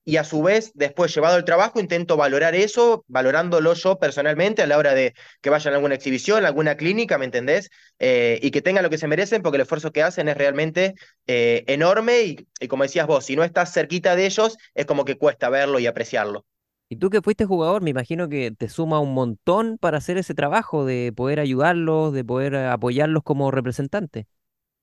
y 0.05 0.17
a 0.17 0.25
su 0.25 0.43
vez, 0.43 0.73
después 0.75 1.14
llevado 1.14 1.37
el 1.37 1.44
trabajo, 1.44 1.81
intento 1.81 2.17
valorar 2.17 2.55
eso, 2.55 3.05
valorándolo 3.06 3.75
yo 3.75 3.99
personalmente 3.99 4.62
a 4.62 4.67
la 4.67 4.79
hora 4.79 4.94
de 4.94 5.14
que 5.41 5.50
vayan 5.50 5.75
a 5.75 5.76
alguna 5.76 5.95
exhibición, 5.95 6.45
a 6.45 6.49
alguna 6.49 6.76
clínica, 6.76 7.19
¿me 7.19 7.26
entendés? 7.26 7.71
Eh, 7.99 8.38
y 8.42 8.50
que 8.50 8.62
tengan 8.62 8.83
lo 8.83 8.90
que 8.90 8.99
se 8.99 9.09
merecen, 9.09 9.42
porque 9.42 9.57
el 9.57 9.62
esfuerzo 9.62 9.92
que 9.92 10.02
hacen 10.02 10.28
es 10.28 10.37
realmente 10.37 10.95
eh, 11.26 11.64
enorme 11.66 12.23
y, 12.23 12.49
y, 12.61 12.69
como 12.69 12.83
decías 12.85 13.07
vos, 13.07 13.25
si 13.25 13.37
no 13.37 13.45
estás 13.45 13.73
cerquita 13.73 14.16
de 14.16 14.26
ellos, 14.26 14.57
es 14.75 14.87
como 14.87 15.04
que 15.04 15.19
cuesta 15.19 15.49
verlo 15.50 15.78
y 15.78 15.87
apreciarlo. 15.87 16.47
Y 16.88 16.97
tú 16.97 17.09
que 17.09 17.23
fuiste 17.23 17.45
jugador, 17.45 17.83
me 17.83 17.90
imagino 17.90 18.28
que 18.28 18.50
te 18.50 18.69
suma 18.69 18.99
un 18.99 19.14
montón 19.14 19.78
para 19.78 19.99
hacer 19.99 20.19
ese 20.19 20.35
trabajo, 20.35 20.85
de 20.85 21.12
poder 21.14 21.38
ayudarlos, 21.38 22.12
de 22.12 22.25
poder 22.25 22.57
apoyarlos 22.57 23.23
como 23.23 23.52
representante. 23.52 24.26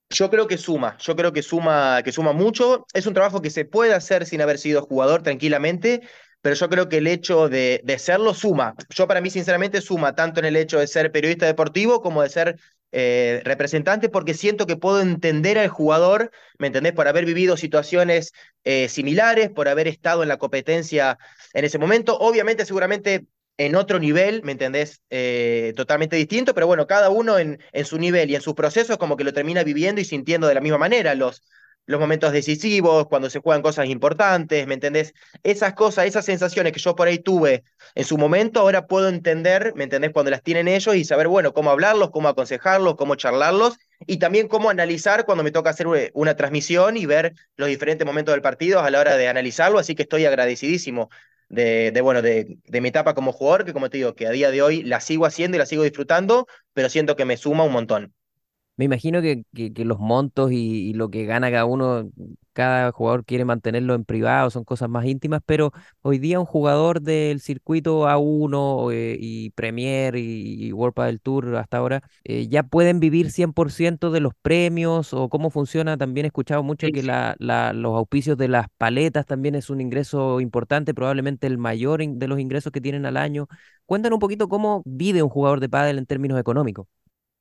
Yo 0.10 0.30
creo 0.30 0.48
que 0.48 0.58
suma, 0.58 0.98
yo 1.00 1.16
creo 1.16 1.34
que 1.34 1.44
suma, 1.44 2.02
que 2.04 2.12
suma 2.14 2.32
mucho. 2.32 2.86
Es 2.94 3.08
un 3.08 3.14
trabajo 3.14 3.42
que 3.42 3.50
se 3.50 3.66
puede 3.66 3.94
hacer 3.94 4.26
sin 4.26 4.42
haber 4.42 4.58
sido 4.58 4.84
jugador 4.84 5.22
tranquilamente, 5.22 6.02
pero 6.42 6.56
yo 6.56 6.70
creo 6.70 6.88
que 6.88 6.98
el 6.98 7.08
hecho 7.08 7.50
de, 7.50 7.82
de 7.84 8.00
serlo 8.00 8.34
suma. 8.34 8.74
Yo 8.90 9.08
para 9.08 9.20
mí, 9.20 9.30
sinceramente, 9.30 9.82
suma 9.82 10.16
tanto 10.16 10.40
en 10.40 10.46
el 10.46 10.56
hecho 10.56 10.80
de 10.80 10.88
ser 10.88 11.12
periodista 11.12 11.46
deportivo 11.46 12.02
como 12.02 12.22
de 12.22 12.30
ser 12.30 12.60
eh, 12.94 13.42
representante, 13.44 14.08
porque 14.08 14.34
siento 14.34 14.66
que 14.66 14.78
puedo 14.78 15.02
entender 15.02 15.58
al 15.60 15.68
jugador, 15.68 16.32
¿me 16.58 16.68
entendés? 16.68 16.94
Por 16.94 17.10
haber 17.10 17.26
vivido 17.26 17.58
situaciones 17.58 18.32
eh, 18.64 18.88
similares, 18.88 19.50
por 19.50 19.68
haber 19.68 19.90
estado 19.90 20.24
en 20.24 20.30
la 20.30 20.38
competencia 20.38 21.18
en 21.54 21.66
ese 21.66 21.80
momento. 21.80 22.18
Obviamente, 22.18 22.66
seguramente 22.66 23.26
en 23.58 23.76
otro 23.76 24.00
nivel, 24.00 24.44
¿me 24.44 24.52
entendés? 24.54 25.02
Eh, 25.10 25.74
totalmente 25.76 26.16
distinto, 26.16 26.54
pero 26.54 26.68
bueno, 26.68 26.88
cada 26.88 27.10
uno 27.10 27.40
en, 27.40 27.60
su 27.86 27.98
nivel 27.98 28.30
y 28.30 28.36
en 28.36 28.42
sus 28.42 28.54
procesos 28.54 28.98
como 28.98 29.18
que 29.18 29.24
lo 29.24 29.34
termina 29.34 29.64
viviendo 29.64 30.00
y 30.00 30.06
sintiendo 30.06 30.48
de 30.48 30.54
la 30.54 30.62
misma 30.62 30.78
manera. 30.78 31.16
Los, 31.16 31.44
los 31.88 32.00
momentos 32.00 32.34
decisivos, 32.34 33.08
cuando 33.08 33.30
se 33.30 33.40
juegan 33.40 33.64
cosas 33.64 33.88
importantes, 33.88 34.68
¿me 34.68 34.76
entendés? 34.76 35.14
Esas 35.42 35.74
cosas, 35.74 36.06
esas 36.06 36.26
sensaciones 36.26 36.72
que 36.74 36.80
yo 36.80 36.96
por 36.96 37.08
ahí 37.08 37.18
tuve 37.18 37.64
en 37.96 38.06
su 38.06 38.18
momento, 38.18 38.60
ahora 38.60 38.86
puedo 38.86 39.10
entender, 39.10 39.74
¿me 39.76 39.86
entendés? 39.86 40.12
Cuando 40.12 40.30
las 40.30 40.44
tienen 40.44 40.68
ellos 40.68 40.96
y 40.96 41.04
saber, 41.04 41.28
bueno, 41.28 41.54
cómo 41.54 41.72
hablarlos, 41.72 42.12
cómo 42.12 42.28
aconsejarlos, 42.28 42.96
cómo 42.96 43.16
charlarlos 43.16 43.78
y 44.06 44.18
también 44.18 44.48
cómo 44.48 44.70
analizar 44.70 45.26
cuando 45.26 45.44
me 45.44 45.52
toca 45.52 45.72
hacer 45.72 45.88
una 46.14 46.36
transmisión 46.36 46.98
y 46.98 47.08
ver 47.08 47.34
los 47.56 47.70
diferentes 47.70 48.06
momentos 48.06 48.34
del 48.34 48.42
partido 48.44 48.82
a 48.82 48.90
la 48.92 49.00
hora 49.00 49.18
de 49.18 49.28
analizarlo, 49.28 49.80
así 49.80 49.96
que 49.96 50.04
estoy 50.04 50.26
agradecidísimo 50.26 51.10
de, 51.50 52.00
bueno, 52.02 52.22
de, 52.22 52.60
de, 52.66 52.82
mi 52.82 52.90
etapa 52.90 53.14
como 53.14 53.32
jugador, 53.32 53.66
que 53.66 53.74
como 53.74 53.90
te 53.90 53.98
digo, 53.98 54.16
que 54.16 54.28
a 54.28 54.32
día 54.32 54.52
de 54.52 54.62
hoy 54.62 54.84
la 54.84 55.00
sigo 55.02 55.26
haciendo 55.26 55.58
y 55.58 55.60
la 55.60 55.66
sigo 55.66 55.84
disfrutando, 55.84 56.48
pero 56.74 56.90
siento 56.90 57.16
que 57.16 57.26
me 57.26 57.38
suma 57.38 57.64
un 57.64 57.72
montón. 57.72 58.14
Me 58.78 58.86
imagino 58.86 59.22
que, 59.22 59.44
que- 59.56 59.74
que 59.74 59.86
los 59.86 60.00
montos 60.00 60.52
y, 60.52 60.90
y 60.90 60.94
lo 60.94 61.10
que 61.10 61.26
gana 61.26 61.50
cada 61.50 61.66
uno, 61.66 62.10
cada 62.54 62.92
jugador 62.92 63.26
quiere 63.26 63.44
mantenerlo 63.46 63.96
en 63.96 64.06
privado, 64.06 64.50
son 64.52 64.64
cosas 64.64 64.88
más 64.90 65.06
íntimas, 65.06 65.42
pero 65.46 65.72
hoy 66.02 66.20
día 66.20 66.40
un 66.40 66.46
jugador 66.46 67.02
del 67.02 67.40
circuito 67.42 68.08
A1 68.08 68.92
eh, 68.92 69.18
y 69.20 69.50
Premier 69.52 70.16
y, 70.16 70.68
y 70.68 70.74
World 70.74 70.94
Padel 70.94 71.20
Tour 71.22 71.56
hasta 71.56 71.78
ahora, 71.78 72.04
eh, 72.24 72.48
ya 72.50 72.62
pueden 72.64 73.00
vivir 73.00 73.32
100% 73.32 74.12
de 74.12 74.20
los 74.20 74.34
premios 74.44 75.12
o 75.14 75.28
cómo 75.30 75.50
funciona. 75.50 75.98
También 75.98 76.26
he 76.26 76.28
escuchado 76.28 76.62
mucho 76.64 76.86
Sí, 76.88 76.94
que 76.94 77.02
la, 77.04 77.36
la- 77.40 77.74
los 77.74 77.96
auspicios 77.96 78.38
de 78.38 78.48
las 78.48 78.68
paletas 78.78 79.26
también 79.26 79.56
es 79.56 79.70
un 79.72 79.82
ingreso 79.82 80.40
importante, 80.40 80.94
probablemente 80.94 81.48
el 81.48 81.58
mayor 81.58 82.02
de 82.08 82.28
los 82.28 82.40
ingresos 82.40 82.72
que 82.72 82.82
tienen 82.82 83.06
al 83.08 83.18
año. 83.18 83.48
Cuéntanos 83.88 84.18
un 84.18 84.20
poquito 84.20 84.48
cómo 84.50 84.84
vive 84.86 85.24
un 85.24 85.30
jugador 85.30 85.60
de 85.60 85.70
pádel 85.70 85.98
en 85.98 86.06
términos 86.06 86.40
económicos. 86.40 86.88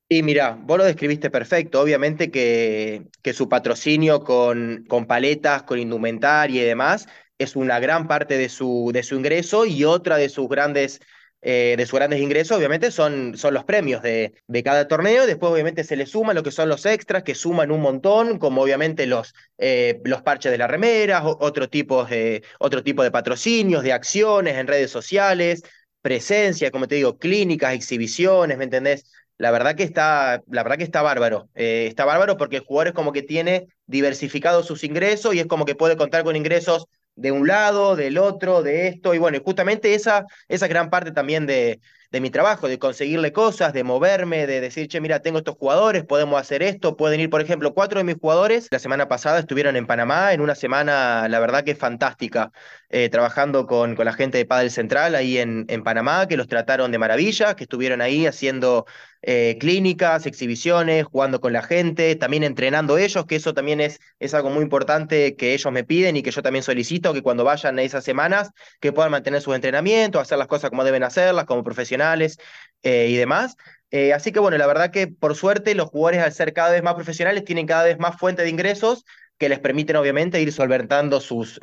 Y 0.09 0.23
mira, 0.23 0.57
vos 0.61 0.77
lo 0.77 0.85
describiste 0.85 1.29
perfecto. 1.29 1.81
Obviamente 1.81 2.31
que, 2.31 3.07
que 3.21 3.33
su 3.33 3.49
patrocinio 3.49 4.21
con, 4.23 4.85
con 4.87 5.05
paletas, 5.05 5.63
con 5.63 5.79
indumentaria 5.79 6.61
y 6.61 6.65
demás 6.65 7.07
es 7.37 7.55
una 7.57 7.79
gran 7.79 8.07
parte 8.07 8.37
de 8.37 8.47
su, 8.49 8.89
de 8.93 9.03
su 9.03 9.15
ingreso 9.15 9.65
y 9.65 9.83
otra 9.83 10.15
de 10.17 10.29
sus 10.29 10.47
grandes, 10.47 11.01
eh, 11.41 11.75
de 11.77 11.85
sus 11.85 11.99
grandes 11.99 12.21
ingresos, 12.21 12.57
obviamente, 12.57 12.89
son, 12.89 13.37
son 13.37 13.53
los 13.53 13.63
premios 13.65 14.01
de, 14.01 14.33
de 14.47 14.63
cada 14.63 14.87
torneo. 14.87 15.25
Después, 15.27 15.51
obviamente, 15.51 15.83
se 15.83 15.97
le 15.97 16.05
suma 16.05 16.33
lo 16.33 16.41
que 16.41 16.51
son 16.51 16.69
los 16.69 16.85
extras, 16.85 17.23
que 17.23 17.35
suman 17.35 17.69
un 17.69 17.81
montón, 17.81 18.39
como 18.39 18.61
obviamente 18.63 19.05
los, 19.07 19.35
eh, 19.57 19.99
los 20.05 20.21
parches 20.23 20.51
de 20.51 20.57
las 20.57 20.71
remeras, 20.71 21.23
otro 21.25 21.69
tipo 21.69 22.05
de, 22.05 22.43
otro 22.59 22.81
tipo 22.81 23.03
de 23.03 23.11
patrocinios, 23.11 23.83
de 23.83 23.91
acciones 23.93 24.55
en 24.55 24.67
redes 24.67 24.89
sociales, 24.89 25.63
presencia, 26.01 26.71
como 26.71 26.87
te 26.87 26.95
digo, 26.95 27.17
clínicas, 27.19 27.73
exhibiciones, 27.73 28.57
¿me 28.57 28.63
entendés? 28.63 29.03
La 29.37 29.51
verdad 29.51 29.75
que 29.75 29.83
está, 29.83 30.41
la 30.47 30.63
verdad 30.63 30.77
que 30.77 30.83
está 30.83 31.01
bárbaro. 31.01 31.49
Eh, 31.55 31.85
está 31.87 32.05
bárbaro 32.05 32.37
porque 32.37 32.57
el 32.57 32.63
jugador 32.63 32.87
es 32.87 32.93
como 32.93 33.11
que 33.11 33.21
tiene 33.21 33.67
diversificados 33.85 34.65
sus 34.65 34.83
ingresos 34.83 35.35
y 35.35 35.39
es 35.39 35.45
como 35.45 35.65
que 35.65 35.75
puede 35.75 35.95
contar 35.95 36.23
con 36.23 36.35
ingresos 36.35 36.87
de 37.15 37.31
un 37.31 37.47
lado, 37.47 37.95
del 37.95 38.17
otro, 38.17 38.63
de 38.63 38.87
esto. 38.87 39.13
Y 39.13 39.17
bueno, 39.19 39.39
justamente 39.43 39.93
esa, 39.93 40.25
esa 40.47 40.67
gran 40.67 40.89
parte 40.89 41.11
también 41.11 41.45
de, 41.45 41.79
de 42.11 42.21
mi 42.21 42.29
trabajo, 42.29 42.67
de 42.67 42.79
conseguirle 42.79 43.31
cosas, 43.33 43.73
de 43.73 43.83
moverme, 43.83 44.47
de 44.47 44.61
decir, 44.61 44.87
che, 44.87 45.01
mira, 45.01 45.21
tengo 45.21 45.39
estos 45.39 45.55
jugadores, 45.55 46.03
podemos 46.05 46.39
hacer 46.39 46.63
esto, 46.63 46.95
pueden 46.95 47.19
ir, 47.19 47.29
por 47.29 47.41
ejemplo, 47.41 47.73
cuatro 47.73 47.99
de 47.99 48.03
mis 48.05 48.15
jugadores 48.15 48.67
la 48.71 48.79
semana 48.79 49.07
pasada 49.07 49.39
estuvieron 49.39 49.75
en 49.75 49.87
Panamá 49.87 50.33
en 50.33 50.41
una 50.41 50.55
semana, 50.55 51.27
la 51.27 51.39
verdad 51.39 51.63
que 51.63 51.75
fantástica, 51.75 52.51
eh, 52.89 53.09
trabajando 53.09 53.65
con, 53.67 53.95
con 53.95 54.05
la 54.05 54.13
gente 54.13 54.37
de 54.37 54.45
Padel 54.45 54.71
Central 54.71 55.15
ahí 55.15 55.37
en, 55.37 55.65
en 55.69 55.83
Panamá, 55.83 56.27
que 56.27 56.37
los 56.37 56.47
trataron 56.47 56.91
de 56.91 56.97
maravilla, 56.99 57.55
que 57.55 57.63
estuvieron 57.63 58.01
ahí 58.01 58.25
haciendo 58.25 58.85
eh, 59.29 59.57
clínicas, 59.59 60.25
exhibiciones, 60.25 61.03
jugando 61.03 61.41
con 61.41 61.51
la 61.51 61.61
gente, 61.61 62.15
también 62.15 62.43
entrenando 62.43 62.97
ellos, 62.97 63.25
que 63.25 63.35
eso 63.35 63.53
también 63.53 63.81
es, 63.81 63.99
es 64.19 64.33
algo 64.33 64.49
muy 64.49 64.63
importante 64.63 65.35
que 65.35 65.53
ellos 65.53 65.69
me 65.73 65.83
piden 65.83 66.15
y 66.15 66.23
que 66.23 66.31
yo 66.31 66.41
también 66.41 66.63
solicito, 66.63 67.13
que 67.13 67.21
cuando 67.21 67.43
vayan 67.43 67.77
a 67.77 67.81
esas 67.81 68.05
semanas, 68.05 68.51
que 68.79 68.93
puedan 68.93 69.11
mantener 69.11 69.41
sus 69.41 69.53
entrenamientos, 69.53 70.21
hacer 70.21 70.37
las 70.37 70.47
cosas 70.47 70.69
como 70.69 70.85
deben 70.85 71.03
hacerlas, 71.03 71.43
como 71.43 71.61
profesionales 71.61 72.37
eh, 72.83 73.07
y 73.09 73.17
demás. 73.17 73.57
Eh, 73.91 74.13
así 74.13 74.31
que 74.31 74.39
bueno, 74.39 74.57
la 74.57 74.65
verdad 74.65 74.91
que 74.91 75.07
por 75.07 75.35
suerte 75.35 75.75
los 75.75 75.89
jugadores 75.89 76.21
al 76.21 76.31
ser 76.31 76.53
cada 76.53 76.71
vez 76.71 76.81
más 76.81 76.95
profesionales 76.95 77.43
tienen 77.43 77.67
cada 77.67 77.83
vez 77.83 77.99
más 77.99 78.17
fuente 78.17 78.43
de 78.43 78.49
ingresos 78.49 79.03
que 79.37 79.49
les 79.49 79.59
permiten 79.59 79.97
obviamente 79.97 80.41
ir 80.41 80.53
solventando 80.53 81.19
sus, 81.19 81.59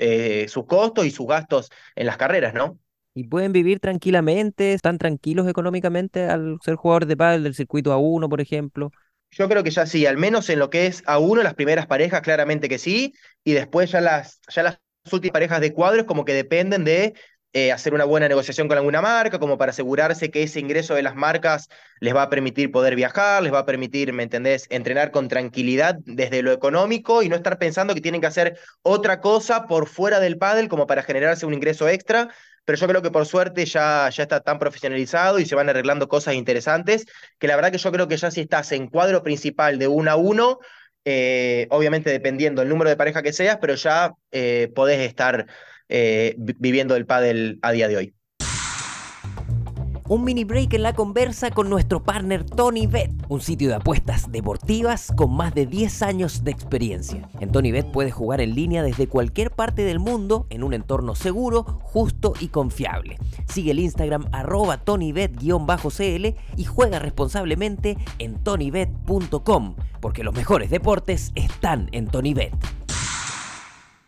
sus 0.49 0.67
costos 0.67 1.07
y 1.07 1.11
sus 1.11 1.27
gastos 1.27 1.71
en 1.97 2.07
las 2.07 2.19
carreras, 2.19 2.53
¿no? 2.53 2.79
Y 3.15 3.25
pueden 3.25 3.53
vivir 3.53 3.79
tranquilamente, 3.79 4.73
están 4.73 4.99
tranquilos 4.99 5.47
económicamente 5.49 6.25
al 6.25 6.59
ser 6.63 6.75
jugadores 6.75 7.09
de 7.09 7.17
pádel 7.17 7.45
del 7.45 7.55
circuito 7.55 7.93
A1, 7.93 8.29
por 8.29 8.41
ejemplo. 8.41 8.91
Yo 9.31 9.49
creo 9.49 9.63
que 9.63 9.71
ya 9.71 9.87
sí, 9.87 10.05
al 10.07 10.17
menos 10.17 10.49
en 10.51 10.59
lo 10.59 10.71
que 10.71 10.87
es 10.87 11.03
a 11.07 11.19
uno, 11.19 11.43
las 11.43 11.55
primeras 11.55 11.87
parejas, 11.87 12.23
claramente 12.23 12.69
que 12.69 12.79
sí, 12.79 13.15
y 13.45 13.53
después 13.53 13.91
ya 13.91 14.01
las, 14.01 14.41
ya 14.53 14.63
las 14.65 14.79
últimas 15.13 15.33
parejas 15.33 15.61
de 15.61 15.73
cuadros 15.73 16.07
como 16.07 16.25
que 16.25 16.35
dependen 16.35 16.85
de 16.85 17.15
eh, 17.57 17.71
hacer 17.71 17.95
una 17.95 18.05
buena 18.05 18.27
negociación 18.29 18.67
con 18.67 18.77
alguna 18.77 19.01
marca, 19.01 19.39
como 19.39 19.57
para 19.57 19.71
asegurarse 19.71 20.33
que 20.33 20.43
ese 20.43 20.59
ingreso 20.59 20.97
de 20.97 21.03
las 21.03 21.15
marcas 21.15 21.69
les 22.01 22.13
va 22.13 22.23
a 22.23 22.29
permitir 22.29 22.73
poder 22.73 22.97
viajar, 22.97 23.45
les 23.45 23.53
va 23.53 23.61
a 23.61 23.65
permitir, 23.65 24.13
¿me 24.13 24.25
entendés?, 24.25 24.67
entrenar 24.71 25.13
con 25.13 25.29
tranquilidad 25.29 25.95
desde 26.05 26.43
lo 26.43 26.51
económico 26.51 27.23
y 27.23 27.29
no 27.29 27.37
estar 27.37 27.59
pensando 27.59 27.95
que 27.95 28.01
tienen 28.01 28.21
que 28.21 28.27
hacer 28.27 28.59
otra 28.83 29.21
cosa 29.21 29.67
por 29.69 29.87
fuera 29.87 30.19
del 30.19 30.37
pádel 30.37 30.69
como 30.69 30.89
para 30.89 31.05
generarse 31.05 31.47
un 31.47 31.55
ingreso 31.55 31.89
extra, 31.89 32.29
pero 32.65 32.77
yo 32.77 32.89
creo 32.89 33.03
que 33.03 33.13
por 33.13 33.25
suerte 33.25 33.65
ya, 33.67 34.11
ya 34.11 34.25
está 34.25 34.41
tan 34.41 34.59
profesionalizado 34.59 35.39
y 35.39 35.47
se 35.47 35.55
van 35.55 35.69
arreglando 35.69 36.09
cosas 36.09 36.35
interesantes, 36.35 37.07
que 37.39 37.47
la 37.47 37.55
verdad 37.55 37.71
que 37.71 37.79
yo 37.79 37.93
creo 37.93 38.09
que 38.09 38.17
ya 38.17 38.33
si 38.33 38.41
estás 38.41 38.73
en 38.73 38.89
cuadro 38.89 39.23
principal 39.23 39.79
de 39.79 39.87
uno 39.87 40.11
a 40.11 40.17
uno, 40.17 40.59
eh, 41.05 41.69
obviamente 41.71 42.11
dependiendo 42.11 42.63
el 42.63 42.69
número 42.69 42.91
de 42.91 42.97
pareja 42.97 43.23
que 43.23 43.33
seas, 43.33 43.59
pero 43.61 43.77
ya 43.77 44.15
eh, 44.33 44.73
podés 44.75 45.01
estar 45.01 45.47
eh, 45.89 46.35
vi- 46.39 46.57
viviendo 46.59 46.97
el 46.97 47.07
pádel 47.07 47.59
a 47.63 47.73
día 47.73 47.89
de 47.89 47.97
hoy. 47.97 48.15
Un 50.07 50.23
mini 50.23 50.45
break 50.45 50.75
en 50.75 50.83
la 50.83 50.93
conversa 50.93 51.51
con 51.51 51.71
nuestro 51.71 52.03
partner 52.03 52.45
Tony 52.45 52.87
Bet, 52.87 53.11
un 53.31 53.41
sitio 53.41 53.69
de 53.71 53.77
apuestas 53.77 54.31
deportivas 54.31 55.11
con 55.17 55.35
más 55.35 55.55
de 55.55 55.65
10 55.65 56.03
años 56.03 56.45
de 56.45 56.51
experiencia. 56.51 57.27
En 57.41 57.51
Tony 57.51 57.73
Bet 57.73 57.91
puedes 57.91 58.13
jugar 58.13 58.43
en 58.43 58.55
línea 58.55 58.83
desde 58.83 59.07
cualquier 59.09 59.51
parte 59.51 59.81
del 59.83 60.01
mundo 60.01 60.47
en 60.51 60.63
un 60.63 60.75
entorno 60.75 61.15
seguro, 61.15 61.65
justo 61.85 62.35
y 62.39 62.49
confiable. 62.49 63.17
Sigue 63.49 63.71
el 63.71 63.79
Instagram 63.79 64.27
arroba 64.31 64.77
tonybet-cl 64.85 66.35
y 66.59 66.65
juega 66.65 66.99
responsablemente 66.99 67.97
en 68.19 68.35
tonybet.com, 68.45 69.75
porque 70.03 70.23
los 70.23 70.35
mejores 70.35 70.69
deportes 70.69 71.33
están 71.35 71.89
en 71.93 72.09
Tonybet. 72.09 72.53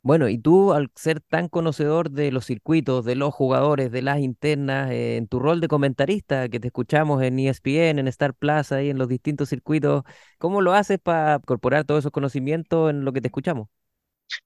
Bueno, 0.06 0.28
y 0.28 0.38
tú 0.38 0.72
al 0.72 0.88
ser 0.94 1.20
tan 1.20 1.48
conocedor 1.48 2.12
de 2.12 2.30
los 2.30 2.46
circuitos, 2.46 3.04
de 3.04 3.16
los 3.16 3.34
jugadores, 3.34 3.90
de 3.90 4.02
las 4.02 4.20
internas, 4.20 4.92
eh, 4.92 5.16
en 5.16 5.26
tu 5.26 5.40
rol 5.40 5.60
de 5.60 5.66
comentarista 5.66 6.48
que 6.48 6.60
te 6.60 6.68
escuchamos 6.68 7.24
en 7.24 7.40
E 7.40 7.48
ESPN, 7.48 7.98
en 7.98 8.06
Star 8.06 8.32
Plaza 8.32 8.84
y 8.84 8.90
en 8.90 8.98
los 8.98 9.08
distintos 9.08 9.48
circuitos, 9.48 10.04
¿cómo 10.38 10.60
lo 10.60 10.74
haces 10.74 11.00
para 11.00 11.40
incorporar 11.42 11.84
todos 11.84 12.02
esos 12.02 12.12
conocimientos 12.12 12.90
en 12.90 13.04
lo 13.04 13.12
que 13.12 13.20
te 13.20 13.26
escuchamos? 13.26 13.66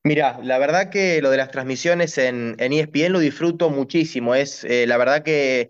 Mira, 0.02 0.40
la 0.42 0.58
verdad 0.58 0.88
que 0.88 1.20
lo 1.20 1.28
de 1.28 1.36
las 1.36 1.50
transmisiones 1.50 2.16
en, 2.16 2.56
ESPN 2.58 3.12
lo 3.12 3.18
disfruto 3.18 3.68
muchísimo. 3.68 4.34
Es 4.34 4.64
eh, 4.64 4.86
la 4.86 4.96
verdad 4.96 5.22
que 5.22 5.68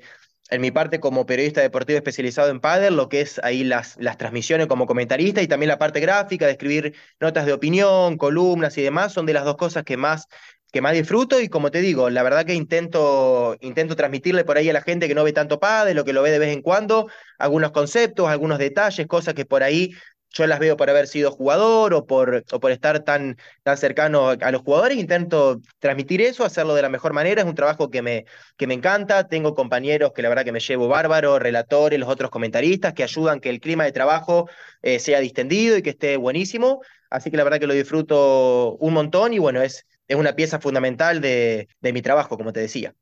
en 0.50 0.61
mi 0.61 0.71
parte 0.71 1.00
como 1.00 1.26
periodista 1.26 1.61
deportivo 1.61 1.97
especializado 1.97 2.50
en 2.50 2.61
pádel, 2.61 2.97
lo 2.97 3.09
que 3.09 3.21
es 3.21 3.40
ahí 3.42 3.64
las, 3.64 3.97
las 3.99 4.19
transmisiones 4.19 4.66
como 4.66 4.87
comentarista 4.87 5.42
y 5.42 5.49
también 5.49 5.69
la 5.69 5.78
parte 5.78 6.00
gráfica 6.00 6.47
de 6.47 6.52
escribir 6.52 6.95
notas 7.21 7.47
de 7.47 7.52
opinión, 7.52 8.16
columnas 8.16 8.76
y 8.76 8.83
demás, 8.83 9.12
son 9.12 9.26
de 9.26 9.33
las 9.33 9.45
dos 9.45 9.57
cosas 9.57 9.85
que 9.85 9.97
más, 9.97 10.26
que 10.73 10.80
más 10.80 10.92
disfruto 10.92 11.40
y 11.40 11.49
como 11.49 11.71
te 11.71 11.80
digo, 11.80 12.11
la 12.11 12.23
verdad 12.23 12.45
que 12.45 12.54
intento, 12.54 13.57
intento 13.61 13.97
transmitirle 13.97 14.45
por 14.45 14.57
ahí 14.57 14.69
a 14.69 14.73
la 14.73 14.83
gente 14.83 15.09
que 15.09 15.14
no 15.14 15.25
ve 15.25 15.33
tanto 15.33 15.61
pádel 15.61 15.99
o 15.99 16.04
que 16.04 16.12
lo 16.12 16.23
ve 16.23 16.30
de 16.33 16.38
vez 16.40 16.52
en 16.52 16.62
cuando, 16.62 17.09
algunos 17.38 17.71
conceptos, 17.71 18.28
algunos 18.28 18.59
detalles, 18.59 19.07
cosas 19.07 19.35
que 19.35 19.45
por 19.47 19.62
ahí 19.62 19.92
yo 20.32 20.46
las 20.46 20.58
veo 20.60 20.76
por 20.76 20.88
haber 20.90 21.06
sido 21.06 21.30
jugador 21.32 21.94
o 21.94 22.06
por, 22.06 22.44
o 22.52 22.60
por 22.60 22.70
estar 22.70 23.00
tan, 23.00 23.37
tan 23.62 23.76
cercano 23.76 24.30
a 24.30 24.50
los 24.52 24.62
jugadores, 24.62 24.99
intento 24.99 25.60
transmitir 25.78 26.20
eso, 26.22 26.44
hacerlo 26.44 26.75
de 26.75 26.82
la 26.82 26.88
mejor 26.88 27.12
manera, 27.12 27.42
es 27.42 27.49
un 27.49 27.54
trabajo 27.54 27.90
que 27.90 28.02
me, 28.02 28.26
que 28.56 28.66
me 28.66 28.75
encanta, 28.75 29.28
tengo 29.28 29.54
compañeros 29.54 30.12
que 30.14 30.22
la 30.22 30.28
verdad 30.28 30.44
que 30.44 30.52
me 30.52 30.60
llevo 30.60 30.88
bárbaro, 30.88 31.38
relatores, 31.38 31.99
los 31.99 32.08
otros 32.08 32.30
comentaristas, 32.30 32.94
que 32.94 33.02
ayudan 33.02 33.40
que 33.40 33.50
el 33.50 33.60
clima 33.60 33.84
de 33.84 33.92
trabajo 33.92 34.49
eh, 34.82 34.99
sea 34.99 35.20
distendido 35.20 35.76
y 35.76 35.82
que 35.82 35.90
esté 35.90 36.16
buenísimo, 36.16 36.80
así 37.10 37.30
que 37.30 37.37
la 37.37 37.44
verdad 37.44 37.58
que 37.60 37.66
lo 37.66 37.75
disfruto 37.75 38.76
un 38.76 38.94
montón 38.94 39.32
y 39.32 39.38
bueno, 39.38 39.62
es, 39.62 39.87
es 40.08 40.16
una 40.16 40.34
pieza 40.34 40.60
fundamental 40.60 41.20
de, 41.20 41.68
de 41.80 41.92
mi 41.92 42.02
trabajo, 42.02 42.37
como 42.37 42.52
te 42.52 42.60
decía. 42.60 42.94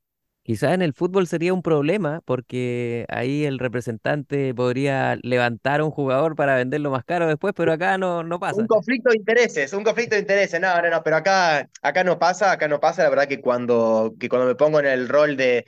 Quizás 0.49 0.73
en 0.73 0.81
el 0.81 0.93
fútbol 0.93 1.27
sería 1.27 1.53
un 1.53 1.61
problema 1.61 2.21
porque 2.25 3.05
ahí 3.09 3.45
el 3.45 3.59
representante 3.59 4.51
podría 4.55 5.15
levantar 5.21 5.79
a 5.81 5.85
un 5.85 5.91
jugador 5.91 6.35
para 6.35 6.55
venderlo 6.55 6.89
más 6.89 7.05
caro 7.05 7.27
después, 7.27 7.53
pero 7.55 7.71
acá 7.71 7.99
no, 7.99 8.23
no 8.23 8.39
Un 8.51 8.65
pasa. 8.65 8.67
conflicto 8.67 9.09
de 9.11 9.17
intereses, 9.17 9.73
un 9.73 9.83
conflicto 9.83 10.15
de 10.15 10.21
intereses, 10.21 10.59
no, 10.59 10.81
no, 10.81 10.89
no, 10.89 11.03
pero 11.03 11.17
acá, 11.17 11.69
acá 11.83 12.03
no 12.03 12.17
pasa, 12.17 12.51
acá 12.51 12.67
no 12.67 12.79
pasa, 12.79 13.03
la 13.03 13.09
verdad 13.09 13.27
que 13.27 13.39
cuando, 13.41 14.15
que 14.19 14.27
cuando 14.27 14.47
me 14.47 14.55
pongo 14.55 14.79
en 14.79 14.87
el 14.87 15.07
rol 15.07 15.37
de, 15.37 15.65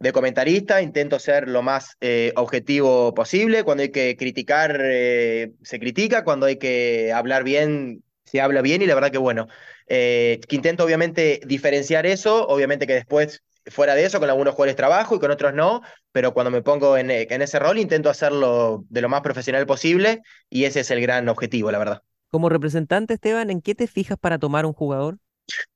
de 0.00 0.12
comentarista 0.12 0.82
intento 0.82 1.18
ser 1.18 1.48
lo 1.48 1.62
más 1.62 1.96
eh, 2.00 2.32
objetivo 2.36 3.14
posible, 3.14 3.64
cuando 3.64 3.82
hay 3.84 3.90
que 3.92 4.16
criticar 4.16 4.78
eh, 4.82 5.52
se 5.62 5.80
critica, 5.80 6.24
cuando 6.24 6.46
hay 6.46 6.58
que 6.58 7.12
hablar 7.12 7.44
bien 7.44 8.04
se 8.24 8.40
habla 8.40 8.62
bien 8.62 8.82
y 8.82 8.86
la 8.86 8.94
verdad 8.96 9.12
que 9.12 9.18
bueno, 9.18 9.48
eh, 9.88 10.40
que 10.48 10.56
intento 10.56 10.84
obviamente 10.84 11.40
diferenciar 11.46 12.06
eso, 12.06 12.46
obviamente 12.48 12.86
que 12.86 12.94
después 12.94 13.42
fuera 13.66 13.94
de 13.94 14.04
eso 14.04 14.20
con 14.20 14.28
algunos 14.28 14.54
jugadores 14.54 14.76
trabajo 14.76 15.16
y 15.16 15.18
con 15.18 15.30
otros 15.30 15.54
no, 15.54 15.82
pero 16.12 16.34
cuando 16.34 16.50
me 16.50 16.62
pongo 16.62 16.96
en, 16.96 17.10
en 17.10 17.42
ese 17.42 17.58
rol 17.58 17.78
intento 17.78 18.10
hacerlo 18.10 18.84
de 18.88 19.00
lo 19.00 19.08
más 19.08 19.22
profesional 19.22 19.66
posible 19.66 20.22
y 20.50 20.64
ese 20.64 20.80
es 20.80 20.90
el 20.90 21.00
gran 21.00 21.28
objetivo, 21.28 21.70
la 21.70 21.78
verdad. 21.78 22.02
Como 22.30 22.48
representante, 22.48 23.14
Esteban, 23.14 23.50
¿en 23.50 23.62
qué 23.62 23.74
te 23.74 23.86
fijas 23.86 24.18
para 24.18 24.38
tomar 24.38 24.66
un 24.66 24.72
jugador? 24.72 25.18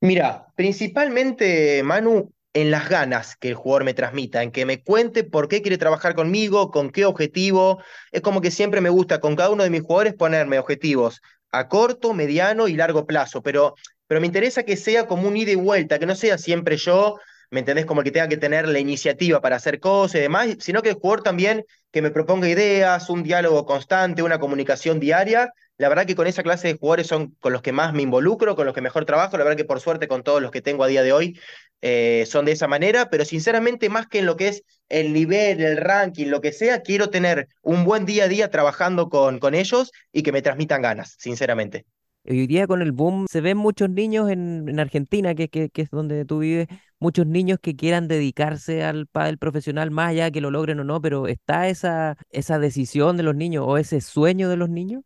Mira, 0.00 0.46
principalmente, 0.56 1.82
Manu, 1.82 2.32
en 2.52 2.70
las 2.70 2.88
ganas 2.88 3.36
que 3.36 3.48
el 3.48 3.54
jugador 3.54 3.84
me 3.84 3.94
transmita, 3.94 4.42
en 4.42 4.50
que 4.50 4.66
me 4.66 4.82
cuente 4.82 5.24
por 5.24 5.48
qué 5.48 5.62
quiere 5.62 5.78
trabajar 5.78 6.14
conmigo, 6.14 6.70
con 6.70 6.90
qué 6.90 7.04
objetivo. 7.04 7.82
Es 8.10 8.22
como 8.22 8.40
que 8.40 8.50
siempre 8.50 8.80
me 8.80 8.88
gusta 8.88 9.20
con 9.20 9.36
cada 9.36 9.50
uno 9.50 9.62
de 9.62 9.70
mis 9.70 9.82
jugadores 9.82 10.14
ponerme 10.14 10.58
objetivos 10.58 11.20
a 11.50 11.68
corto, 11.68 12.12
mediano 12.12 12.68
y 12.68 12.74
largo 12.74 13.06
plazo, 13.06 13.42
pero, 13.42 13.74
pero 14.06 14.20
me 14.20 14.26
interesa 14.26 14.64
que 14.64 14.76
sea 14.76 15.06
como 15.06 15.28
un 15.28 15.36
ida 15.36 15.52
y 15.52 15.56
vuelta, 15.56 15.98
que 15.98 16.06
no 16.06 16.14
sea 16.14 16.36
siempre 16.38 16.76
yo, 16.76 17.18
¿me 17.50 17.60
entendés? 17.60 17.86
Como 17.86 18.02
que 18.02 18.10
tenga 18.10 18.28
que 18.28 18.36
tener 18.36 18.68
la 18.68 18.78
iniciativa 18.78 19.40
para 19.40 19.56
hacer 19.56 19.80
cosas 19.80 20.16
y 20.16 20.20
demás, 20.20 20.48
sino 20.60 20.82
que 20.82 20.90
el 20.90 20.94
jugador 20.96 21.22
también 21.22 21.64
que 21.90 22.02
me 22.02 22.10
proponga 22.10 22.48
ideas, 22.48 23.08
un 23.10 23.22
diálogo 23.22 23.64
constante, 23.64 24.22
una 24.22 24.38
comunicación 24.38 25.00
diaria. 25.00 25.52
La 25.78 25.88
verdad 25.88 26.06
que 26.06 26.14
con 26.14 26.26
esa 26.26 26.42
clase 26.42 26.68
de 26.68 26.74
jugadores 26.74 27.06
son 27.06 27.36
con 27.40 27.52
los 27.52 27.62
que 27.62 27.72
más 27.72 27.92
me 27.94 28.02
involucro, 28.02 28.56
con 28.56 28.66
los 28.66 28.74
que 28.74 28.80
mejor 28.80 29.04
trabajo. 29.04 29.38
La 29.38 29.44
verdad 29.44 29.56
que 29.56 29.64
por 29.64 29.80
suerte 29.80 30.08
con 30.08 30.22
todos 30.22 30.42
los 30.42 30.50
que 30.50 30.60
tengo 30.60 30.84
a 30.84 30.88
día 30.88 31.02
de 31.02 31.12
hoy 31.12 31.38
eh, 31.80 32.24
son 32.26 32.44
de 32.44 32.52
esa 32.52 32.66
manera, 32.66 33.08
pero 33.10 33.24
sinceramente 33.24 33.88
más 33.88 34.06
que 34.08 34.18
en 34.18 34.26
lo 34.26 34.36
que 34.36 34.48
es 34.48 34.64
el 34.88 35.12
nivel, 35.12 35.60
el 35.60 35.76
ranking, 35.76 36.26
lo 36.26 36.40
que 36.40 36.52
sea, 36.52 36.82
quiero 36.82 37.10
tener 37.10 37.48
un 37.62 37.84
buen 37.84 38.04
día 38.04 38.24
a 38.24 38.28
día 38.28 38.50
trabajando 38.50 39.08
con, 39.08 39.38
con 39.38 39.54
ellos 39.54 39.92
y 40.12 40.22
que 40.22 40.32
me 40.32 40.42
transmitan 40.42 40.82
ganas, 40.82 41.14
sinceramente. 41.18 41.84
Hoy 42.30 42.46
día 42.46 42.66
con 42.66 42.82
el 42.82 42.92
boom 42.92 43.26
se 43.30 43.40
ven 43.40 43.56
muchos 43.56 43.88
niños 43.88 44.28
en, 44.30 44.68
en 44.68 44.80
Argentina, 44.80 45.34
que, 45.34 45.48
que, 45.48 45.70
que, 45.70 45.82
es 45.82 45.90
donde 45.90 46.26
tú 46.26 46.40
vives, 46.40 46.68
muchos 46.98 47.26
niños 47.26 47.58
que 47.58 47.74
quieran 47.74 48.06
dedicarse 48.06 48.84
al 48.84 49.06
pádel 49.06 49.38
profesional, 49.38 49.90
más 49.90 50.10
allá 50.10 50.30
que 50.30 50.42
lo 50.42 50.50
logren 50.50 50.78
o 50.80 50.84
no, 50.84 51.00
pero 51.00 51.26
¿está 51.26 51.68
esa, 51.68 52.18
esa 52.28 52.58
decisión 52.58 53.16
de 53.16 53.22
los 53.22 53.34
niños 53.34 53.64
o 53.66 53.78
ese 53.78 54.02
sueño 54.02 54.50
de 54.50 54.58
los 54.58 54.68
niños? 54.68 55.04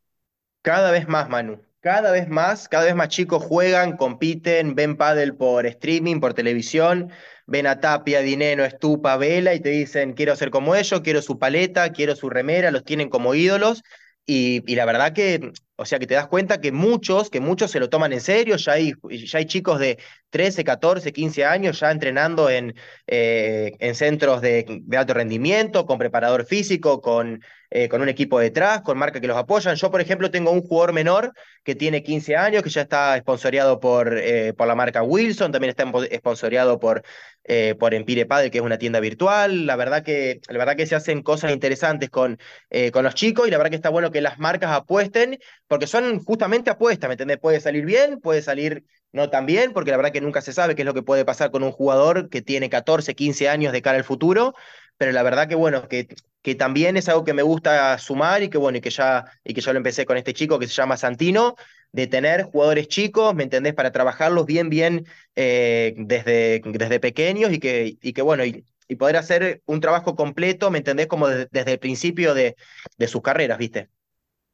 Cada 0.62 0.90
vez 0.90 1.06
más, 1.06 1.28
Manu. 1.28 1.60
Cada 1.80 2.10
vez 2.10 2.28
más, 2.28 2.68
cada 2.68 2.84
vez 2.84 2.94
más 2.94 3.08
chicos 3.08 3.44
juegan, 3.44 3.96
compiten, 3.96 4.74
ven 4.74 4.96
pádel 4.96 5.36
por 5.36 5.66
streaming, 5.66 6.18
por 6.20 6.34
televisión, 6.34 7.10
ven 7.46 7.66
a 7.68 7.78
Tapia, 7.80 8.20
Dineno, 8.20 8.64
Estupa, 8.64 9.16
Vela 9.16 9.54
y 9.54 9.60
te 9.60 9.70
dicen, 9.70 10.14
quiero 10.14 10.34
ser 10.34 10.50
como 10.50 10.74
ellos, 10.74 11.00
quiero 11.02 11.22
su 11.22 11.38
paleta, 11.38 11.90
quiero 11.90 12.16
su 12.16 12.30
remera, 12.30 12.70
los 12.70 12.84
tienen 12.84 13.10
como 13.10 13.34
ídolos. 13.34 13.82
Y, 14.24 14.74
la 14.74 14.84
verdad 14.84 15.12
que, 15.12 15.52
o 15.76 15.84
sea, 15.84 15.98
que 15.98 16.06
te 16.06 16.14
das 16.14 16.28
cuenta 16.28 16.60
que 16.60 16.70
muchos, 16.70 17.28
que 17.28 17.40
muchos 17.40 17.70
se 17.70 17.80
lo 17.80 17.90
toman 17.90 18.12
en 18.12 18.20
serio, 18.20 18.56
ya 18.56 18.72
hay, 18.72 18.92
ya 19.10 19.38
hay 19.38 19.46
chicos 19.46 19.80
de 19.80 19.98
13, 20.30 20.64
14, 20.64 21.12
15 21.12 21.44
años 21.44 21.80
ya 21.80 21.90
entrenando 21.90 22.48
en, 22.48 22.74
eh, 23.06 23.72
en 23.80 23.94
centros 23.94 24.40
de, 24.40 24.64
de, 24.82 24.96
alto 24.96 25.14
rendimiento, 25.14 25.86
con 25.86 25.98
preparador 25.98 26.46
físico, 26.46 27.00
con 27.00 27.40
eh, 27.74 27.88
con 27.88 28.02
un 28.02 28.08
equipo 28.10 28.38
detrás, 28.38 28.82
con 28.82 28.98
marcas 28.98 29.22
que 29.22 29.26
los 29.26 29.36
apoyan. 29.36 29.76
Yo, 29.76 29.90
por 29.90 30.02
ejemplo, 30.02 30.30
tengo 30.30 30.50
un 30.50 30.60
jugador 30.60 30.92
menor 30.92 31.32
que 31.64 31.74
tiene 31.74 32.02
15 32.02 32.36
años, 32.36 32.62
que 32.62 32.68
ya 32.68 32.82
está 32.82 33.16
esponsoreado 33.16 33.80
por, 33.80 34.18
eh, 34.18 34.52
por 34.52 34.66
la 34.66 34.74
marca 34.74 35.02
Wilson, 35.02 35.52
también 35.52 35.70
está 35.70 35.90
esponsoreado 36.10 36.78
por, 36.78 37.02
eh, 37.44 37.74
por 37.78 37.94
Empire 37.94 38.26
Padel, 38.26 38.50
que 38.50 38.58
es 38.58 38.64
una 38.64 38.78
tienda 38.78 39.00
virtual. 39.00 39.66
La 39.66 39.76
verdad 39.76 40.02
que, 40.04 40.40
la 40.48 40.58
verdad 40.58 40.76
que 40.76 40.86
se 40.86 40.94
hacen 40.94 41.22
cosas 41.22 41.52
interesantes 41.52 42.10
con, 42.10 42.38
eh, 42.70 42.90
con 42.90 43.04
los 43.04 43.14
chicos 43.14 43.48
y 43.48 43.50
la 43.50 43.58
verdad 43.58 43.70
que 43.70 43.76
está 43.76 43.90
bueno 43.90 44.10
que 44.10 44.20
las 44.20 44.38
marcas 44.38 44.70
apuesten, 44.72 45.38
porque 45.66 45.86
son 45.86 46.20
justamente 46.24 46.70
apuestas, 46.70 47.08
¿me 47.08 47.14
entendés? 47.14 47.38
Puede 47.38 47.60
salir 47.60 47.84
bien, 47.84 48.20
puede 48.20 48.42
salir 48.42 48.84
no 49.12 49.28
tan 49.30 49.46
bien, 49.46 49.72
porque 49.72 49.90
la 49.90 49.96
verdad 49.98 50.12
que 50.12 50.20
nunca 50.20 50.40
se 50.40 50.52
sabe 50.52 50.74
qué 50.74 50.82
es 50.82 50.86
lo 50.86 50.94
que 50.94 51.02
puede 51.02 51.24
pasar 51.24 51.50
con 51.50 51.62
un 51.62 51.72
jugador 51.72 52.28
que 52.30 52.42
tiene 52.42 52.70
14, 52.70 53.14
15 53.14 53.48
años 53.48 53.72
de 53.72 53.82
cara 53.82 53.98
al 53.98 54.04
futuro, 54.04 54.54
pero 54.96 55.12
la 55.12 55.22
verdad 55.22 55.48
que 55.48 55.54
bueno, 55.54 55.88
que, 55.88 56.08
que 56.42 56.54
también 56.54 56.96
es 56.96 57.08
algo 57.08 57.24
que 57.24 57.34
me 57.34 57.42
gusta 57.42 57.98
sumar 57.98 58.42
y 58.42 58.48
que 58.48 58.58
bueno, 58.58 58.78
y 58.78 58.80
que 58.80 58.90
ya, 58.90 59.24
y 59.44 59.52
que 59.54 59.60
ya 59.60 59.72
lo 59.72 59.78
empecé 59.78 60.06
con 60.06 60.16
este 60.16 60.32
chico 60.32 60.58
que 60.58 60.66
se 60.66 60.74
llama 60.74 60.96
Santino, 60.96 61.56
de 61.92 62.06
tener 62.06 62.44
jugadores 62.44 62.88
chicos, 62.88 63.34
¿me 63.34 63.44
entendés? 63.44 63.74
Para 63.74 63.92
trabajarlos 63.92 64.46
bien, 64.46 64.70
bien 64.70 65.06
eh, 65.36 65.94
desde, 65.98 66.60
desde 66.64 67.00
pequeños 67.00 67.52
y 67.52 67.58
que, 67.58 67.98
y 68.00 68.12
que 68.12 68.22
bueno, 68.22 68.44
y, 68.44 68.64
y, 68.88 68.96
poder 68.96 69.16
hacer 69.16 69.62
un 69.66 69.80
trabajo 69.80 70.16
completo, 70.16 70.70
¿me 70.70 70.78
entendés? 70.78 71.06
Como 71.06 71.28
de, 71.28 71.48
desde 71.50 71.72
el 71.72 71.78
principio 71.78 72.34
de, 72.34 72.56
de 72.98 73.08
sus 73.08 73.22
carreras, 73.22 73.58
¿viste? 73.58 73.88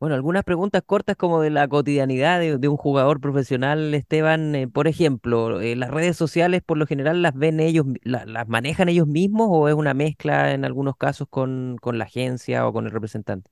Bueno, 0.00 0.14
algunas 0.14 0.44
preguntas 0.44 0.82
cortas 0.86 1.16
como 1.16 1.40
de 1.40 1.50
la 1.50 1.66
cotidianidad 1.66 2.38
de, 2.38 2.56
de 2.58 2.68
un 2.68 2.76
jugador 2.76 3.20
profesional, 3.20 3.92
Esteban. 3.94 4.54
Eh, 4.54 4.68
por 4.68 4.86
ejemplo, 4.86 5.60
eh, 5.60 5.74
¿las 5.74 5.90
redes 5.90 6.16
sociales 6.16 6.62
por 6.64 6.78
lo 6.78 6.86
general 6.86 7.20
las 7.20 7.34
ven 7.34 7.58
ellos, 7.58 7.84
la, 8.04 8.24
las 8.24 8.46
manejan 8.46 8.88
ellos 8.88 9.08
mismos 9.08 9.48
o 9.50 9.68
es 9.68 9.74
una 9.74 9.94
mezcla 9.94 10.52
en 10.54 10.64
algunos 10.64 10.96
casos 10.96 11.26
con, 11.28 11.76
con 11.80 11.98
la 11.98 12.04
agencia 12.04 12.66
o 12.68 12.72
con 12.72 12.86
el 12.86 12.92
representante? 12.92 13.50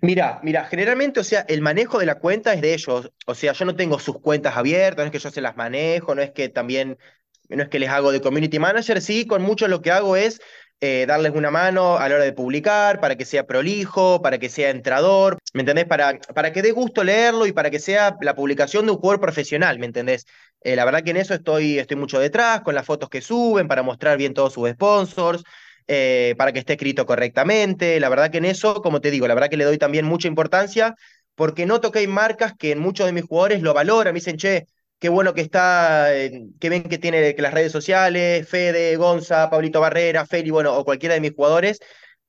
Mira, 0.00 0.40
mira, 0.42 0.64
generalmente, 0.66 1.20
o 1.20 1.24
sea, 1.24 1.44
el 1.48 1.60
manejo 1.60 1.98
de 1.98 2.06
la 2.06 2.16
cuenta 2.18 2.52
es 2.54 2.60
de 2.60 2.74
ellos. 2.74 3.10
O 3.26 3.34
sea, 3.34 3.52
yo 3.52 3.64
no 3.64 3.76
tengo 3.76 3.98
sus 3.98 4.20
cuentas 4.20 4.56
abiertas, 4.56 5.04
no 5.04 5.06
es 5.06 5.12
que 5.12 5.18
yo 5.18 5.30
se 5.30 5.40
las 5.40 5.56
manejo, 5.56 6.14
no 6.14 6.22
es 6.22 6.30
que 6.32 6.48
también, 6.48 6.98
no 7.48 7.62
es 7.62 7.68
que 7.68 7.78
les 7.78 7.90
hago 7.90 8.12
de 8.12 8.20
community 8.20 8.58
manager, 8.58 9.00
sí, 9.00 9.26
con 9.26 9.42
mucho 9.42 9.68
lo 9.68 9.82
que 9.82 9.90
hago 9.90 10.16
es 10.16 10.40
eh, 10.80 11.06
darles 11.06 11.32
una 11.32 11.50
mano 11.50 11.96
a 11.96 12.08
la 12.08 12.16
hora 12.16 12.24
de 12.24 12.32
publicar, 12.32 13.00
para 13.00 13.16
que 13.16 13.24
sea 13.24 13.46
prolijo, 13.46 14.20
para 14.22 14.38
que 14.38 14.48
sea 14.48 14.70
entrador, 14.70 15.38
¿me 15.52 15.60
entendés? 15.60 15.86
Para, 15.86 16.18
para 16.34 16.52
que 16.52 16.62
dé 16.62 16.72
gusto 16.72 17.04
leerlo 17.04 17.46
y 17.46 17.52
para 17.52 17.70
que 17.70 17.78
sea 17.78 18.16
la 18.20 18.34
publicación 18.34 18.86
de 18.86 18.92
un 18.92 18.98
jugador 18.98 19.20
profesional, 19.20 19.78
¿me 19.78 19.86
entendés? 19.86 20.26
Eh, 20.62 20.76
la 20.76 20.84
verdad 20.84 21.02
que 21.02 21.10
en 21.10 21.16
eso 21.18 21.34
estoy, 21.34 21.78
estoy 21.78 21.96
mucho 21.96 22.18
detrás, 22.18 22.60
con 22.62 22.74
las 22.74 22.86
fotos 22.86 23.08
que 23.08 23.20
suben, 23.20 23.68
para 23.68 23.82
mostrar 23.82 24.18
bien 24.18 24.34
todos 24.34 24.52
sus 24.54 24.68
sponsors. 24.70 25.42
Eh, 25.86 26.34
para 26.38 26.52
que 26.52 26.60
esté 26.60 26.74
escrito 26.74 27.04
correctamente. 27.06 28.00
La 28.00 28.08
verdad 28.08 28.30
que 28.30 28.38
en 28.38 28.46
eso, 28.46 28.80
como 28.82 29.00
te 29.00 29.10
digo, 29.10 29.28
la 29.28 29.34
verdad 29.34 29.50
que 29.50 29.56
le 29.58 29.64
doy 29.64 29.76
también 29.78 30.06
mucha 30.06 30.28
importancia 30.28 30.94
porque 31.34 31.66
noto 31.66 31.90
que 31.90 31.98
hay 32.00 32.06
marcas 32.06 32.54
que 32.58 32.72
en 32.72 32.78
muchos 32.78 33.06
de 33.06 33.12
mis 33.12 33.24
jugadores 33.24 33.60
lo 33.62 33.74
valoran, 33.74 34.14
me 34.14 34.20
dicen, 34.20 34.36
che, 34.36 34.66
qué 34.98 35.08
bueno 35.08 35.34
que 35.34 35.40
está, 35.42 36.08
qué 36.60 36.68
ven 36.70 36.84
que 36.84 36.98
tiene 36.98 37.34
que 37.34 37.42
las 37.42 37.52
redes 37.54 37.72
sociales, 37.72 38.48
Fede, 38.48 38.96
Gonza, 38.96 39.50
Pablito 39.50 39.80
Barrera, 39.80 40.26
Feli, 40.26 40.50
bueno, 40.50 40.76
o 40.76 40.84
cualquiera 40.84 41.14
de 41.14 41.20
mis 41.20 41.32
jugadores, 41.34 41.80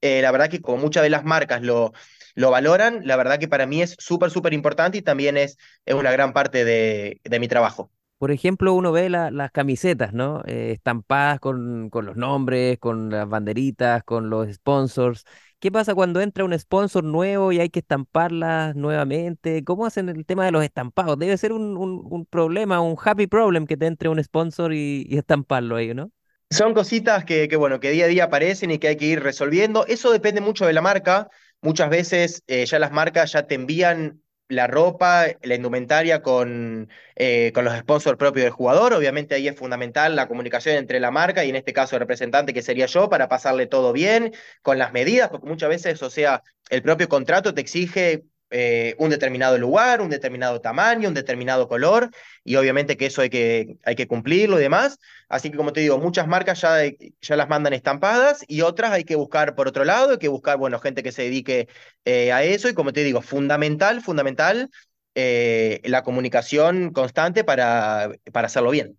eh, 0.02 0.22
la 0.22 0.32
verdad 0.32 0.50
que 0.50 0.62
como 0.62 0.78
muchas 0.78 1.04
de 1.04 1.10
las 1.10 1.24
marcas 1.24 1.62
lo, 1.62 1.94
lo 2.36 2.52
valoran, 2.52 3.02
la 3.06 3.16
verdad 3.16 3.40
que 3.40 3.48
para 3.48 3.66
mí 3.68 3.82
es 3.82 3.96
súper, 4.00 4.32
súper 4.32 4.54
importante 4.54 4.98
y 4.98 5.02
también 5.02 5.38
es, 5.38 5.58
es 5.86 5.96
una 5.96 6.12
gran 6.12 6.34
parte 6.34 6.66
de, 6.66 7.22
de 7.24 7.40
mi 7.40 7.48
trabajo. 7.48 7.92
Por 8.18 8.32
ejemplo, 8.32 8.74
uno 8.74 8.92
ve 8.92 9.10
la, 9.10 9.30
las 9.30 9.52
camisetas, 9.52 10.14
¿no? 10.14 10.42
Eh, 10.48 10.72
estampadas 10.72 11.40
con, 11.40 11.90
con 11.90 12.06
los 12.06 12.16
nombres, 12.16 12.80
con 12.80 13.10
las 13.10 13.28
banderitas, 13.28 14.04
con 14.04 14.30
los 14.30 14.52
sponsors. 14.54 15.26
¿Qué 15.60 15.72
pasa 15.72 15.94
cuando 15.96 16.22
entra 16.22 16.46
un 16.46 16.58
sponsor 16.58 17.04
nuevo 17.04 17.52
y 17.52 17.60
hay 17.60 17.70
que 17.70 17.80
estamparlas 17.80 18.76
nuevamente? 18.76 19.64
¿Cómo 19.66 19.86
hacen 19.86 20.10
el 20.10 20.26
tema 20.26 20.46
de 20.46 20.52
los 20.52 20.64
estampados? 20.64 21.20
Debe 21.20 21.38
ser 21.38 21.52
un, 21.52 21.76
un, 21.78 22.26
problema, 22.26 22.80
un 22.82 22.96
happy 23.04 23.28
problem 23.28 23.66
que 23.68 23.76
te 23.78 23.86
entre 23.88 24.10
un 24.10 24.24
sponsor 24.24 24.74
y, 24.74 25.06
y 25.10 25.18
estamparlo 25.18 25.76
ahí, 25.76 25.94
¿no? 25.94 26.12
Son 26.52 26.74
cositas 26.74 27.26
que, 27.26 27.48
que, 27.50 27.56
bueno, 27.56 27.80
que 27.80 27.92
día 27.92 28.06
a 28.06 28.08
día 28.08 28.26
aparecen 28.26 28.72
y 28.72 28.78
que 28.80 28.88
hay 28.90 28.98
que 28.98 29.06
ir 29.06 29.22
resolviendo. 29.24 29.86
Eso 29.88 30.12
depende 30.12 30.42
mucho 30.42 30.66
de 30.66 30.74
la 30.74 30.82
marca. 30.82 31.30
Muchas 31.62 31.90
veces 31.90 32.44
eh, 32.48 32.66
ya 32.66 32.80
las 32.80 32.92
marcas 32.92 33.32
ya 33.34 33.48
te 33.48 33.56
envían 33.56 34.22
la 34.48 34.68
ropa, 34.68 35.26
la 35.42 35.56
indumentaria 35.56 36.22
con, 36.22 36.90
eh, 37.16 37.52
con 37.54 37.66
los 37.66 37.76
sponsors 37.78 38.18
propios 38.18 38.44
del 38.44 38.54
jugador. 38.54 38.94
Obviamente 38.94 39.36
ahí 39.36 39.48
es 39.48 39.56
fundamental 39.58 40.16
la 40.16 40.28
comunicación 40.28 40.76
entre 40.76 41.00
la 41.00 41.12
marca 41.12 41.44
y 41.46 41.50
en 41.50 41.56
este 41.56 41.74
caso 41.74 41.96
el 41.96 42.02
representante 42.02 42.54
que 42.54 42.62
sería 42.62 42.86
yo 42.86 43.10
para 43.10 43.28
pasarle 43.28 43.68
todo 43.68 43.94
bien 43.94 44.34
con 44.62 44.78
las 44.78 44.94
medidas, 44.94 45.30
porque 45.30 45.48
muchas 45.48 45.70
veces, 45.70 46.02
o 46.04 46.10
sea, 46.10 46.44
el 46.70 46.82
propio 46.82 47.10
contrato 47.10 47.54
te 47.54 47.62
exige 47.62 48.24
eh, 48.58 48.96
un 49.00 49.10
determinado 49.10 49.58
lugar, 49.58 50.02
un 50.02 50.10
determinado 50.10 50.62
tamaño, 50.62 51.10
un 51.10 51.14
determinado 51.14 51.68
color, 51.68 52.10
y 52.46 52.56
obviamente 52.56 52.96
que 52.96 53.08
eso 53.08 53.22
hay 53.22 53.30
que, 53.30 53.78
hay 53.84 53.96
que 53.96 54.08
cumplirlo 54.08 54.58
y 54.58 54.62
demás. 54.64 54.98
Así 55.28 55.52
que 55.52 55.58
como 55.58 55.74
te 55.74 55.82
digo, 55.82 55.98
muchas 55.98 56.26
marcas 56.28 56.62
ya, 56.62 56.78
ya 57.22 57.36
las 57.36 57.50
mandan 57.50 57.74
estampadas 57.74 58.46
y 58.48 58.62
otras 58.62 58.92
hay 58.92 59.04
que 59.04 59.16
buscar 59.18 59.56
por 59.56 59.68
otro 59.68 59.84
lado, 59.84 60.12
hay 60.12 60.20
que 60.20 60.30
buscar, 60.30 60.58
bueno, 60.58 60.80
gente 60.80 61.04
que 61.04 61.12
se 61.12 61.24
dedique 61.24 61.68
eh, 62.06 62.32
a 62.32 62.44
eso, 62.44 62.70
y 62.70 62.74
como 62.74 62.94
te 62.94 63.04
digo, 63.04 63.22
fundamental, 63.22 64.02
fundamental 64.02 64.70
eh, 65.16 65.82
la 65.84 66.04
comunicación 66.04 66.92
constante 66.94 67.44
para, 67.44 68.10
para 68.32 68.48
hacerlo 68.48 68.72
bien. 68.72 68.98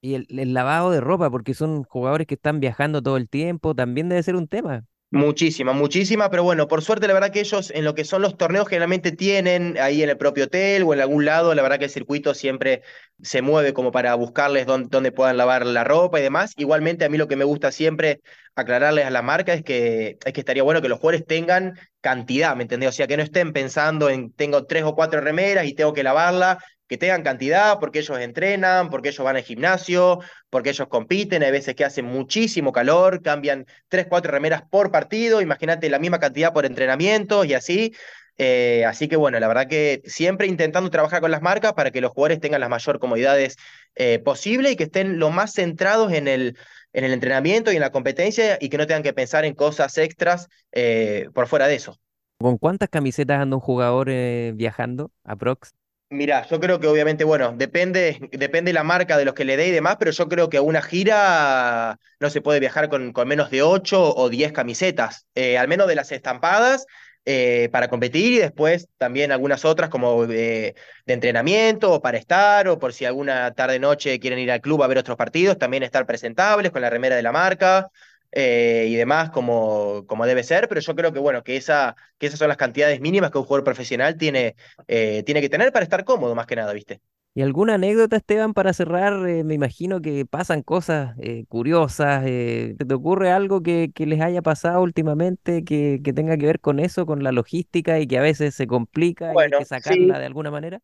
Y 0.00 0.14
el, 0.14 0.26
el 0.30 0.54
lavado 0.54 0.90
de 0.90 1.00
ropa, 1.02 1.30
porque 1.30 1.52
son 1.52 1.84
jugadores 1.84 2.26
que 2.26 2.34
están 2.34 2.60
viajando 2.60 3.02
todo 3.02 3.18
el 3.18 3.28
tiempo, 3.28 3.74
también 3.74 4.08
debe 4.08 4.22
ser 4.22 4.36
un 4.36 4.48
tema. 4.48 4.86
Muchísima, 5.12 5.72
muchísima, 5.72 6.30
pero 6.30 6.44
bueno, 6.44 6.68
por 6.68 6.82
suerte 6.82 7.08
la 7.08 7.14
verdad 7.14 7.32
que 7.32 7.40
ellos 7.40 7.72
en 7.74 7.84
lo 7.84 7.96
que 7.96 8.04
son 8.04 8.22
los 8.22 8.36
torneos 8.36 8.68
generalmente 8.68 9.10
tienen 9.10 9.76
ahí 9.80 10.04
en 10.04 10.08
el 10.08 10.16
propio 10.16 10.44
hotel 10.44 10.84
o 10.84 10.94
en 10.94 11.00
algún 11.00 11.24
lado, 11.24 11.52
la 11.52 11.62
verdad 11.62 11.80
que 11.80 11.86
el 11.86 11.90
circuito 11.90 12.32
siempre 12.32 12.82
se 13.20 13.42
mueve 13.42 13.72
como 13.72 13.90
para 13.90 14.14
buscarles 14.14 14.66
dónde, 14.66 14.86
dónde 14.88 15.10
puedan 15.10 15.36
lavar 15.36 15.66
la 15.66 15.82
ropa 15.82 16.20
y 16.20 16.22
demás. 16.22 16.52
Igualmente 16.56 17.04
a 17.04 17.08
mí 17.08 17.18
lo 17.18 17.26
que 17.26 17.34
me 17.34 17.42
gusta 17.42 17.72
siempre 17.72 18.20
aclararles 18.54 19.04
a 19.04 19.10
la 19.10 19.20
marca 19.20 19.52
es 19.52 19.64
que, 19.64 20.16
es 20.24 20.32
que 20.32 20.40
estaría 20.40 20.62
bueno 20.62 20.80
que 20.80 20.88
los 20.88 21.00
jugadores 21.00 21.26
tengan 21.26 21.76
cantidad, 22.00 22.54
¿me 22.54 22.62
entendés? 22.62 22.90
O 22.90 22.92
sea, 22.92 23.08
que 23.08 23.16
no 23.16 23.24
estén 23.24 23.52
pensando 23.52 24.10
en 24.10 24.32
tengo 24.32 24.64
tres 24.66 24.84
o 24.84 24.94
cuatro 24.94 25.20
remeras 25.20 25.66
y 25.66 25.74
tengo 25.74 25.92
que 25.92 26.04
lavarla, 26.04 26.58
que 26.90 26.98
tengan 26.98 27.22
cantidad, 27.22 27.78
porque 27.78 28.00
ellos 28.00 28.18
entrenan, 28.18 28.90
porque 28.90 29.10
ellos 29.10 29.24
van 29.24 29.36
al 29.36 29.44
gimnasio, 29.44 30.18
porque 30.50 30.70
ellos 30.70 30.88
compiten, 30.88 31.44
hay 31.44 31.52
veces 31.52 31.76
que 31.76 31.84
hace 31.84 32.02
muchísimo 32.02 32.72
calor, 32.72 33.22
cambian 33.22 33.64
tres, 33.86 34.06
cuatro 34.08 34.32
remeras 34.32 34.62
por 34.68 34.90
partido, 34.90 35.40
imagínate 35.40 35.88
la 35.88 36.00
misma 36.00 36.18
cantidad 36.18 36.52
por 36.52 36.66
entrenamiento 36.66 37.44
y 37.44 37.54
así. 37.54 37.94
Eh, 38.38 38.84
así 38.86 39.06
que 39.06 39.14
bueno, 39.14 39.38
la 39.38 39.46
verdad 39.46 39.68
que 39.68 40.02
siempre 40.04 40.48
intentando 40.48 40.90
trabajar 40.90 41.20
con 41.20 41.30
las 41.30 41.42
marcas 41.42 41.74
para 41.74 41.92
que 41.92 42.00
los 42.00 42.10
jugadores 42.10 42.40
tengan 42.40 42.60
las 42.60 42.70
mayor 42.70 42.98
comodidades 42.98 43.56
eh, 43.94 44.18
posible 44.18 44.72
y 44.72 44.76
que 44.76 44.84
estén 44.84 45.20
lo 45.20 45.30
más 45.30 45.52
centrados 45.52 46.12
en 46.12 46.26
el, 46.26 46.58
en 46.92 47.04
el 47.04 47.12
entrenamiento 47.12 47.70
y 47.70 47.76
en 47.76 47.82
la 47.82 47.92
competencia 47.92 48.58
y 48.60 48.68
que 48.68 48.78
no 48.78 48.88
tengan 48.88 49.04
que 49.04 49.12
pensar 49.12 49.44
en 49.44 49.54
cosas 49.54 49.96
extras 49.96 50.48
eh, 50.72 51.28
por 51.34 51.46
fuera 51.46 51.68
de 51.68 51.76
eso. 51.76 52.00
¿Con 52.40 52.58
cuántas 52.58 52.88
camisetas 52.88 53.38
anda 53.38 53.54
un 53.54 53.60
jugador 53.60 54.10
viajando 54.54 55.12
a 55.22 55.36
Prox? 55.36 55.72
Mira, 56.12 56.44
yo 56.48 56.58
creo 56.58 56.80
que 56.80 56.88
obviamente, 56.88 57.22
bueno, 57.22 57.52
depende, 57.56 58.18
depende 58.32 58.72
la 58.72 58.82
marca 58.82 59.16
de 59.16 59.24
los 59.24 59.32
que 59.34 59.44
le 59.44 59.56
dé 59.56 59.68
y 59.68 59.70
demás, 59.70 59.94
pero 59.96 60.10
yo 60.10 60.28
creo 60.28 60.48
que 60.48 60.58
una 60.58 60.82
gira 60.82 62.00
no 62.18 62.30
se 62.30 62.40
puede 62.42 62.58
viajar 62.58 62.88
con, 62.88 63.12
con 63.12 63.28
menos 63.28 63.48
de 63.50 63.62
8 63.62 64.12
o 64.16 64.28
10 64.28 64.50
camisetas, 64.50 65.26
eh, 65.36 65.56
al 65.56 65.68
menos 65.68 65.86
de 65.86 65.94
las 65.94 66.10
estampadas, 66.10 66.86
eh, 67.26 67.68
para 67.70 67.86
competir 67.88 68.32
y 68.32 68.38
después 68.38 68.88
también 68.98 69.30
algunas 69.30 69.64
otras 69.64 69.88
como 69.88 70.26
de 70.26 70.74
entrenamiento 71.06 71.92
o 71.92 72.02
para 72.02 72.18
estar 72.18 72.66
o 72.66 72.78
por 72.80 72.92
si 72.92 73.04
alguna 73.04 73.52
tarde-noche 73.54 74.18
quieren 74.18 74.40
ir 74.40 74.50
al 74.50 74.60
club 74.60 74.82
a 74.82 74.88
ver 74.88 74.98
otros 74.98 75.16
partidos, 75.16 75.58
también 75.58 75.84
estar 75.84 76.06
presentables 76.06 76.72
con 76.72 76.82
la 76.82 76.90
remera 76.90 77.14
de 77.14 77.22
la 77.22 77.30
marca. 77.30 77.88
Eh, 78.32 78.86
y 78.88 78.94
demás 78.94 79.30
como, 79.30 80.04
como 80.06 80.24
debe 80.24 80.44
ser, 80.44 80.68
pero 80.68 80.80
yo 80.80 80.94
creo 80.94 81.12
que 81.12 81.18
bueno, 81.18 81.42
que, 81.42 81.56
esa, 81.56 81.96
que 82.18 82.26
esas 82.26 82.38
son 82.38 82.48
las 82.48 82.56
cantidades 82.56 83.00
mínimas 83.00 83.30
que 83.30 83.38
un 83.38 83.44
jugador 83.44 83.64
profesional 83.64 84.16
tiene, 84.16 84.54
eh, 84.86 85.22
tiene 85.24 85.40
que 85.40 85.48
tener 85.48 85.72
para 85.72 85.82
estar 85.82 86.04
cómodo, 86.04 86.34
más 86.34 86.46
que 86.46 86.56
nada, 86.56 86.72
¿viste? 86.72 87.00
¿Y 87.34 87.42
alguna 87.42 87.74
anécdota, 87.74 88.16
Esteban, 88.16 88.54
para 88.54 88.72
cerrar? 88.72 89.28
Eh, 89.28 89.44
me 89.44 89.54
imagino 89.54 90.00
que 90.00 90.26
pasan 90.26 90.62
cosas 90.62 91.14
curiosas. 91.48 92.24
¿Te, 92.24 92.74
¿Te 92.74 92.94
ocurre 92.94 93.30
algo 93.30 93.62
que, 93.62 93.92
que, 93.94 94.06
les 94.06 94.20
haya 94.20 94.42
pasado 94.42 94.82
últimamente 94.82 95.64
que, 95.64 96.00
que, 96.02 96.12
tenga 96.12 96.36
que 96.36 96.46
ver 96.46 96.60
con 96.60 96.80
eso, 96.80 97.06
con 97.06 97.22
la 97.22 97.30
logística 97.30 98.00
y 98.00 98.08
que 98.08 98.18
a 98.18 98.22
veces 98.22 98.54
se 98.54 98.66
complica 98.66 99.32
y 99.32 99.38
hay 99.38 99.50
que 99.50 99.64
sacarla 99.64 100.18
de 100.18 100.26
alguna 100.26 100.50
manera? 100.50 100.80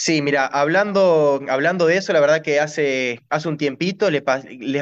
Sí, 0.00 0.22
mira, 0.22 0.46
hablando, 0.46 1.40
hablando 1.48 1.84
de 1.86 1.96
eso, 1.96 2.12
la 2.12 2.20
verdad 2.20 2.40
que 2.40 2.60
hace, 2.60 3.20
hace 3.30 3.48
un 3.48 3.56
tiempito 3.56 4.08
les, 4.12 4.22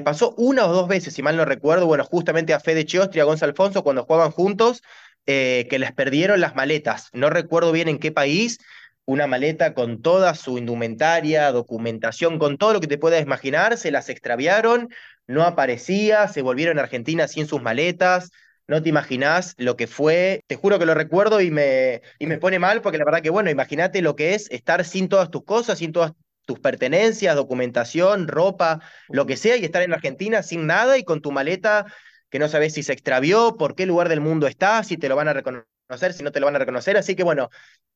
pasó 0.02 0.34
una 0.36 0.66
o 0.66 0.72
dos 0.74 0.88
veces, 0.88 1.14
si 1.14 1.22
mal 1.22 1.38
no 1.38 1.46
recuerdo, 1.46 1.86
bueno, 1.86 2.04
justamente 2.04 2.52
a 2.52 2.60
Fede 2.60 2.84
Chiostri 2.84 3.18
y 3.18 3.20
a 3.22 3.24
Gonzalo 3.24 3.50
Alfonso 3.52 3.82
cuando 3.82 4.04
jugaban 4.04 4.30
juntos, 4.30 4.82
eh, 5.24 5.66
que 5.70 5.78
les 5.78 5.92
perdieron 5.92 6.38
las 6.40 6.54
maletas. 6.54 7.08
No 7.14 7.30
recuerdo 7.30 7.72
bien 7.72 7.88
en 7.88 7.98
qué 7.98 8.12
país, 8.12 8.58
una 9.06 9.26
maleta 9.26 9.72
con 9.72 10.02
toda 10.02 10.34
su 10.34 10.58
indumentaria, 10.58 11.50
documentación, 11.50 12.38
con 12.38 12.58
todo 12.58 12.74
lo 12.74 12.80
que 12.80 12.86
te 12.86 12.98
puedas 12.98 13.22
imaginar, 13.22 13.78
se 13.78 13.90
las 13.90 14.10
extraviaron, 14.10 14.90
no 15.26 15.44
aparecía, 15.44 16.28
se 16.28 16.42
volvieron 16.42 16.78
a 16.78 16.82
Argentina 16.82 17.26
sin 17.26 17.46
sus 17.46 17.62
maletas. 17.62 18.30
No 18.68 18.82
te 18.82 18.88
imaginás 18.88 19.54
lo 19.58 19.76
que 19.76 19.86
fue, 19.86 20.42
te 20.48 20.56
juro 20.56 20.78
que 20.78 20.86
lo 20.86 20.94
recuerdo 20.94 21.40
y 21.40 21.50
me, 21.50 22.02
y 22.18 22.26
me 22.26 22.38
pone 22.38 22.58
mal 22.58 22.82
porque 22.82 22.98
la 22.98 23.04
verdad 23.04 23.22
que, 23.22 23.30
bueno, 23.30 23.48
imagínate 23.50 24.02
lo 24.02 24.16
que 24.16 24.34
es 24.34 24.50
estar 24.50 24.84
sin 24.84 25.08
todas 25.08 25.30
tus 25.30 25.44
cosas, 25.44 25.78
sin 25.78 25.92
todas 25.92 26.12
tus 26.46 26.58
pertenencias, 26.58 27.36
documentación, 27.36 28.26
ropa, 28.28 28.80
lo 29.08 29.26
que 29.26 29.36
sea, 29.36 29.56
y 29.56 29.64
estar 29.64 29.82
en 29.82 29.92
Argentina 29.92 30.42
sin 30.42 30.66
nada 30.66 30.98
y 30.98 31.04
con 31.04 31.20
tu 31.20 31.30
maleta 31.32 31.86
que 32.30 32.38
no 32.38 32.48
sabes 32.48 32.74
si 32.74 32.82
se 32.82 32.92
extravió, 32.92 33.56
por 33.56 33.74
qué 33.74 33.86
lugar 33.86 34.08
del 34.08 34.20
mundo 34.20 34.46
está, 34.46 34.82
si 34.82 34.96
te 34.96 35.08
lo 35.08 35.16
van 35.16 35.28
a 35.28 35.32
reconocer, 35.32 36.12
si 36.12 36.22
no 36.22 36.32
te 36.32 36.40
lo 36.40 36.46
van 36.46 36.56
a 36.56 36.58
reconocer. 36.58 36.96
Así 36.96 37.14
que 37.14 37.22
bueno, 37.22 37.50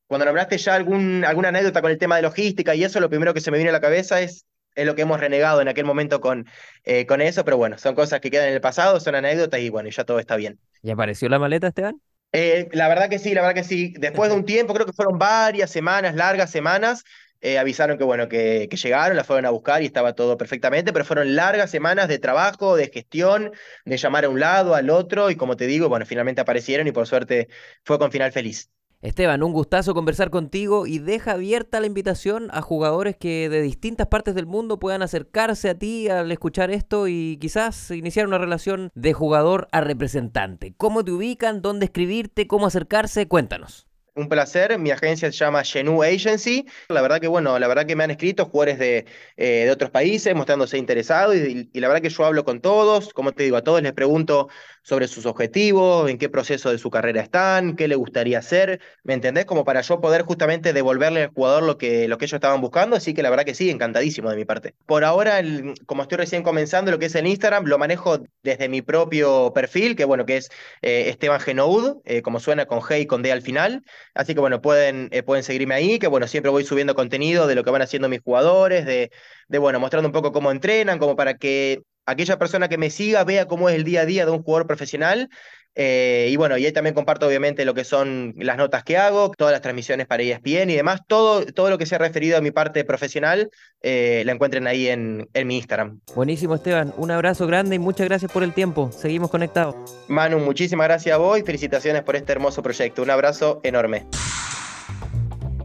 cuando 0.07 0.25
nombraste 0.25 0.59
ya 0.59 0.75
algún, 0.75 1.25
alguna 1.25 1.49
anécdota 1.49 1.83
con 1.83 1.91
el 1.91 1.99
tema 1.99 2.17
de 2.17 2.23
logística 2.23 2.75
y 2.75 2.85
eso, 2.85 3.01
lo 3.01 3.09
primero 3.09 3.35
que 3.35 3.41
se 3.41 3.51
me 3.51 3.59
viene 3.59 3.71
a 3.71 3.73
la 3.73 3.81
cabeza 3.81 4.21
es 4.21 4.45
es 4.81 4.87
lo 4.87 4.95
que 4.95 5.03
hemos 5.03 5.21
renegado 5.21 5.61
en 5.61 5.69
aquel 5.69 5.85
momento 5.85 6.21
con, 6.21 6.47
eh, 6.85 7.07
con 7.07 7.21
eso, 7.21 7.45
pero 7.45 7.59
bueno, 7.59 7.77
son 7.79 7.95
cosas 7.95 8.21
que 8.21 8.31
quedan 8.31 8.49
en 8.49 8.55
el 8.55 8.61
pasado, 8.61 8.99
son 8.99 9.15
anécdotas 9.15 9.61
y 9.61 9.69
bueno, 9.69 9.91
ya 9.91 10.05
todo 10.05 10.19
está 10.19 10.37
bien. 10.37 10.59
¿Y 10.83 10.91
apareció 10.91 11.29
la 11.29 11.39
maleta, 11.39 11.69
Esteban? 11.69 12.01
Eh, 12.33 12.69
la 12.73 12.89
verdad 12.89 13.11
que 13.11 13.19
sí, 13.19 13.35
la 13.35 13.43
verdad 13.43 13.55
que 13.55 13.65
sí. 13.65 13.93
Después 13.99 14.31
de 14.31 14.37
un 14.37 14.45
tiempo, 14.47 14.73
creo 14.73 14.87
que 14.87 14.95
fueron 14.95 15.19
varias 15.19 15.71
semanas, 15.71 16.15
largas 16.15 16.51
semanas, 16.51 17.05
eh, 17.43 17.59
avisaron 17.59 17.99
que 17.99 18.05
bueno, 18.05 18.29
que, 18.29 18.69
que, 18.71 18.77
llegaron, 18.79 19.17
la 19.17 19.25
fueron 19.25 19.45
a 19.45 19.51
buscar 19.51 19.83
y 19.83 19.87
estaba 19.87 20.15
todo 20.15 20.39
perfectamente, 20.39 20.93
pero 20.93 21.05
fueron 21.05 21.35
largas 21.37 21.71
semanas 21.71 22.09
de 22.09 22.19
trabajo, 22.19 22.77
de 22.77 22.89
gestión, 22.89 23.53
de 23.85 23.97
llamar 23.99 24.25
a 24.25 24.29
un 24.31 24.41
lado, 24.41 24.75
al 24.75 24.89
otro, 24.89 25.31
y 25.31 25.37
como 25.37 25.57
te 25.57 25.67
digo, 25.67 25.89
bueno, 25.91 26.07
finalmente 26.07 26.41
aparecieron 26.41 26.87
y 26.87 26.93
por 26.93 27.07
suerte 27.07 27.49
fue 27.85 27.99
con 27.99 28.11
final 28.11 28.33
feliz. 28.33 28.71
Esteban, 29.03 29.43
un 29.43 29.55
gustazo 29.55 29.95
conversar 29.95 30.29
contigo 30.29 30.87
y 30.87 30.99
deja 30.99 31.33
abierta 31.33 31.81
la 31.81 31.87
invitación 31.87 32.51
a 32.53 32.61
jugadores 32.61 33.17
que 33.17 33.49
de 33.49 33.63
distintas 33.63 34.09
partes 34.09 34.35
del 34.35 34.45
mundo 34.45 34.79
puedan 34.79 35.01
acercarse 35.01 35.71
a 35.71 35.75
ti 35.75 36.11
al 36.11 36.31
escuchar 36.31 36.71
esto 36.71 37.09
y 37.09 37.39
quizás 37.41 37.91
iniciar 37.93 38.27
una 38.27 38.37
relación 38.37 38.91
de 38.95 39.15
jugador 39.15 39.69
a 39.73 39.81
representante. 39.81 40.75
¿Cómo 40.77 41.03
te 41.03 41.13
ubican? 41.13 41.63
¿Dónde 41.63 41.87
escribirte? 41.87 42.47
¿Cómo 42.47 42.67
acercarse? 42.67 43.27
Cuéntanos 43.27 43.87
un 44.15 44.29
placer. 44.29 44.79
Mi 44.79 44.91
agencia 44.91 45.31
se 45.31 45.39
llama 45.39 45.65
Genu 45.65 46.03
Agency. 46.03 46.67
La 46.89 47.01
verdad 47.03 47.21
que, 47.21 47.29
bueno, 47.29 47.59
la 47.59 47.69
verdad 47.69 47.87
que 47.87 47.97
me 47.97 48.05
han 48.05 48.11
escrito 48.11 48.47
jugadores 48.47 48.79
de, 48.79 49.07
eh, 49.37 49.65
de 49.65 49.71
otros 49.71 49.91
países 49.91 50.35
mostrándose 50.35 50.79
interesados 50.79 51.37
y, 51.37 51.71
y, 51.73 51.81
la 51.81 51.89
verdad 51.89 52.03
que 52.03 52.11
yo 52.11 52.25
hablo 52.25 52.45
con 52.45 52.61
todos. 52.61 53.13
Como 53.13 53.33
te 53.33 53.45
digo, 53.45 53.57
a 53.57 53.65
todos 53.65 53.83
les 53.83 53.93
pregunto 53.93 54.49
sobre 54.83 55.09
sus 55.09 55.27
objetivos, 55.27 56.11
en 56.11 56.19
qué 56.19 56.29
proceso 56.29 56.71
de 56.71 56.79
su 56.79 56.91
carrera 56.91 57.21
están, 57.23 57.77
qué 57.77 57.89
le 57.89 57.97
gustaría 57.97 58.39
hacer. 58.39 58.81
¿Me 59.03 59.15
entendés? 59.15 59.45
Como 59.45 59.65
para 59.65 59.81
yo 59.83 60.01
poder 60.01 60.23
justamente 60.23 60.73
devolverle 60.73 61.25
al 61.25 61.31
jugador 61.31 61.63
lo 61.63 61.79
que, 61.79 62.09
lo 62.09 62.19
que 62.19 62.25
ellos 62.25 62.35
estaban 62.35 62.61
buscando. 62.61 62.97
Así 62.97 63.15
que 63.15 63.23
la 63.23 63.31
verdad 63.31 63.45
que 63.45 63.55
sí, 63.55 63.71
encantadísimo 63.71 64.31
de 64.31 64.37
mi 64.37 64.45
parte. 64.45 64.75
Por 64.87 65.05
ahora, 65.05 65.39
el, 65.39 65.75
como 65.87 66.03
estoy 66.03 66.19
recién 66.19 66.43
comenzando 66.43 66.91
lo 66.91 66.99
que 66.99 67.07
es 67.07 67.15
el 67.15 67.27
Instagram, 67.27 67.65
lo 67.67 67.79
manejo 67.79 68.21
desde 68.43 68.69
mi 68.69 68.83
propio 68.83 69.53
perfil, 69.53 69.97
que 69.97 70.05
bueno, 70.05 70.27
que 70.27 70.39
es 70.39 70.51
eh, 70.83 71.09
Esteban 71.09 71.41
Genoud, 71.41 71.99
eh, 72.05 72.23
como 72.23 72.41
suena 72.41 72.67
con 72.67 72.81
G 72.81 73.01
y 73.01 73.07
con 73.07 73.23
D 73.23 73.33
al 73.33 73.43
final. 73.43 73.85
Así 74.15 74.35
que 74.35 74.41
bueno, 74.41 74.61
pueden, 74.61 75.09
eh, 75.13 75.23
pueden 75.23 75.45
seguirme 75.45 75.75
ahí, 75.75 75.99
que 75.99 76.07
bueno, 76.07 76.27
siempre 76.27 76.51
voy 76.51 76.65
subiendo 76.65 76.95
contenido 76.95 77.47
de 77.47 77.55
lo 77.55 77.65
que 77.65 77.71
van 77.71 77.83
haciendo 77.83 78.09
mis 78.09 78.21
jugadores, 78.21 78.87
de, 78.87 79.11
de 79.51 79.59
bueno, 79.59 79.81
mostrando 79.81 80.09
un 80.09 80.13
poco 80.13 80.33
cómo 80.33 80.53
entrenan, 80.53 80.99
como 80.99 81.17
para 81.17 81.35
que 81.35 81.83
aquella 82.07 82.39
persona 82.39 82.69
que 82.69 82.79
me 82.79 82.89
siga 82.89 83.25
vea 83.25 83.47
cómo 83.47 83.69
es 83.69 83.75
el 83.75 83.85
día 83.85 84.03
a 84.03 84.07
día 84.07 84.25
de 84.25 84.31
un 84.31 84.43
jugador 84.43 84.67
profesional. 84.67 85.29
Eh, 85.77 86.29
y 86.31 86.37
bueno, 86.37 86.57
y 86.57 86.67
ahí 86.67 86.73
también 86.73 86.95
comparto 86.95 87.27
obviamente 87.27 87.65
lo 87.65 87.75
que 87.75 87.85
son 87.85 88.35
las 88.37 88.57
notas 88.57 88.83
que 88.85 88.97
hago, 88.97 89.31
todas 89.31 89.53
las 89.53 89.61
transmisiones 89.61 90.07
para 90.07 90.23
ESPN 90.23 90.71
y 90.71 90.75
demás, 90.75 91.01
todo, 91.07 91.45
todo 91.47 91.71
lo 91.71 91.79
que 91.79 91.87
se 91.87 91.95
ha 91.95 91.99
referido 91.99 92.37
a 92.37 92.41
mi 92.41 92.51
parte 92.51 92.85
profesional, 92.85 93.51
eh, 93.83 94.23
la 94.27 94.33
encuentren 94.33 94.67
ahí 94.67 94.89
en, 94.89 95.29
en 95.33 95.47
mi 95.47 95.57
Instagram. 95.57 96.01
Buenísimo 96.15 96.57
Esteban, 96.57 96.93
un 96.97 97.13
abrazo 97.13 97.47
grande 97.47 97.77
y 97.77 97.79
muchas 97.79 98.09
gracias 98.09 98.33
por 98.33 98.43
el 98.43 98.53
tiempo, 98.53 98.91
seguimos 98.93 99.31
conectados. 99.31 99.77
Manu, 100.09 100.41
muchísimas 100.41 100.89
gracias 100.89 101.15
a 101.15 101.19
vos 101.19 101.39
y 101.39 101.43
felicitaciones 101.43 102.03
por 102.03 102.17
este 102.17 102.33
hermoso 102.33 102.63
proyecto, 102.63 103.03
un 103.03 103.11
abrazo 103.11 103.61
enorme. 103.63 104.07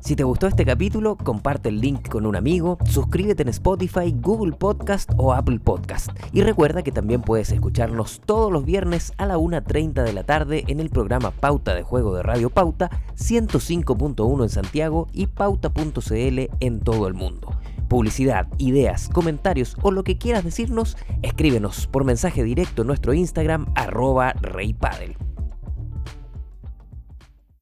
Si 0.06 0.16
te 0.16 0.24
gustó 0.24 0.46
este 0.46 0.66
capítulo, 0.66 1.18
comparte 1.18 1.70
el 1.70 1.82
link 1.82 2.10
con 2.10 2.28
un 2.28 2.36
amigo, 2.36 2.78
suscríbete 2.86 3.42
en 3.42 3.50
Spotify, 3.50 4.14
Google 4.16 4.52
Podcast 4.52 5.12
o 5.18 5.34
Apple 5.34 5.60
Podcast. 5.60 6.12
Y 6.32 6.44
recuerda 6.44 6.84
que 6.84 6.92
también 6.92 7.24
puedes 7.24 7.52
escucharnos 7.52 8.22
todos 8.24 8.52
los 8.52 8.66
viernes 8.66 9.14
a 9.18 9.26
la 9.26 9.40
1.30 9.40 10.04
de 10.04 10.14
la 10.14 10.24
tarde 10.24 10.64
en 10.68 10.80
el 10.80 10.92
programa 10.92 11.32
Pauta 11.32 11.74
de 11.74 11.82
Juego 11.82 12.16
de 12.16 12.22
Radio 12.22 12.52
Pauta 12.52 12.92
105.1 13.18 14.44
en 14.44 14.50
Santiago 14.50 15.08
y 15.12 15.26
pauta.cl 15.26 16.40
en 16.60 16.80
todo 16.82 17.08
el 17.08 17.16
mundo. 17.16 17.58
Publicidad, 17.88 18.48
ideas, 18.60 19.10
comentarios 19.12 19.76
o 19.82 19.90
lo 19.90 20.04
que 20.04 20.20
quieras 20.20 20.44
decirnos, 20.44 20.98
escríbenos 21.24 21.88
por 21.88 22.04
mensaje 22.04 22.44
directo 22.44 22.84
en 22.84 22.90
nuestro 22.90 23.16
Instagram 23.16 23.66
arroba 23.74 24.34
reypadel. 24.34 25.18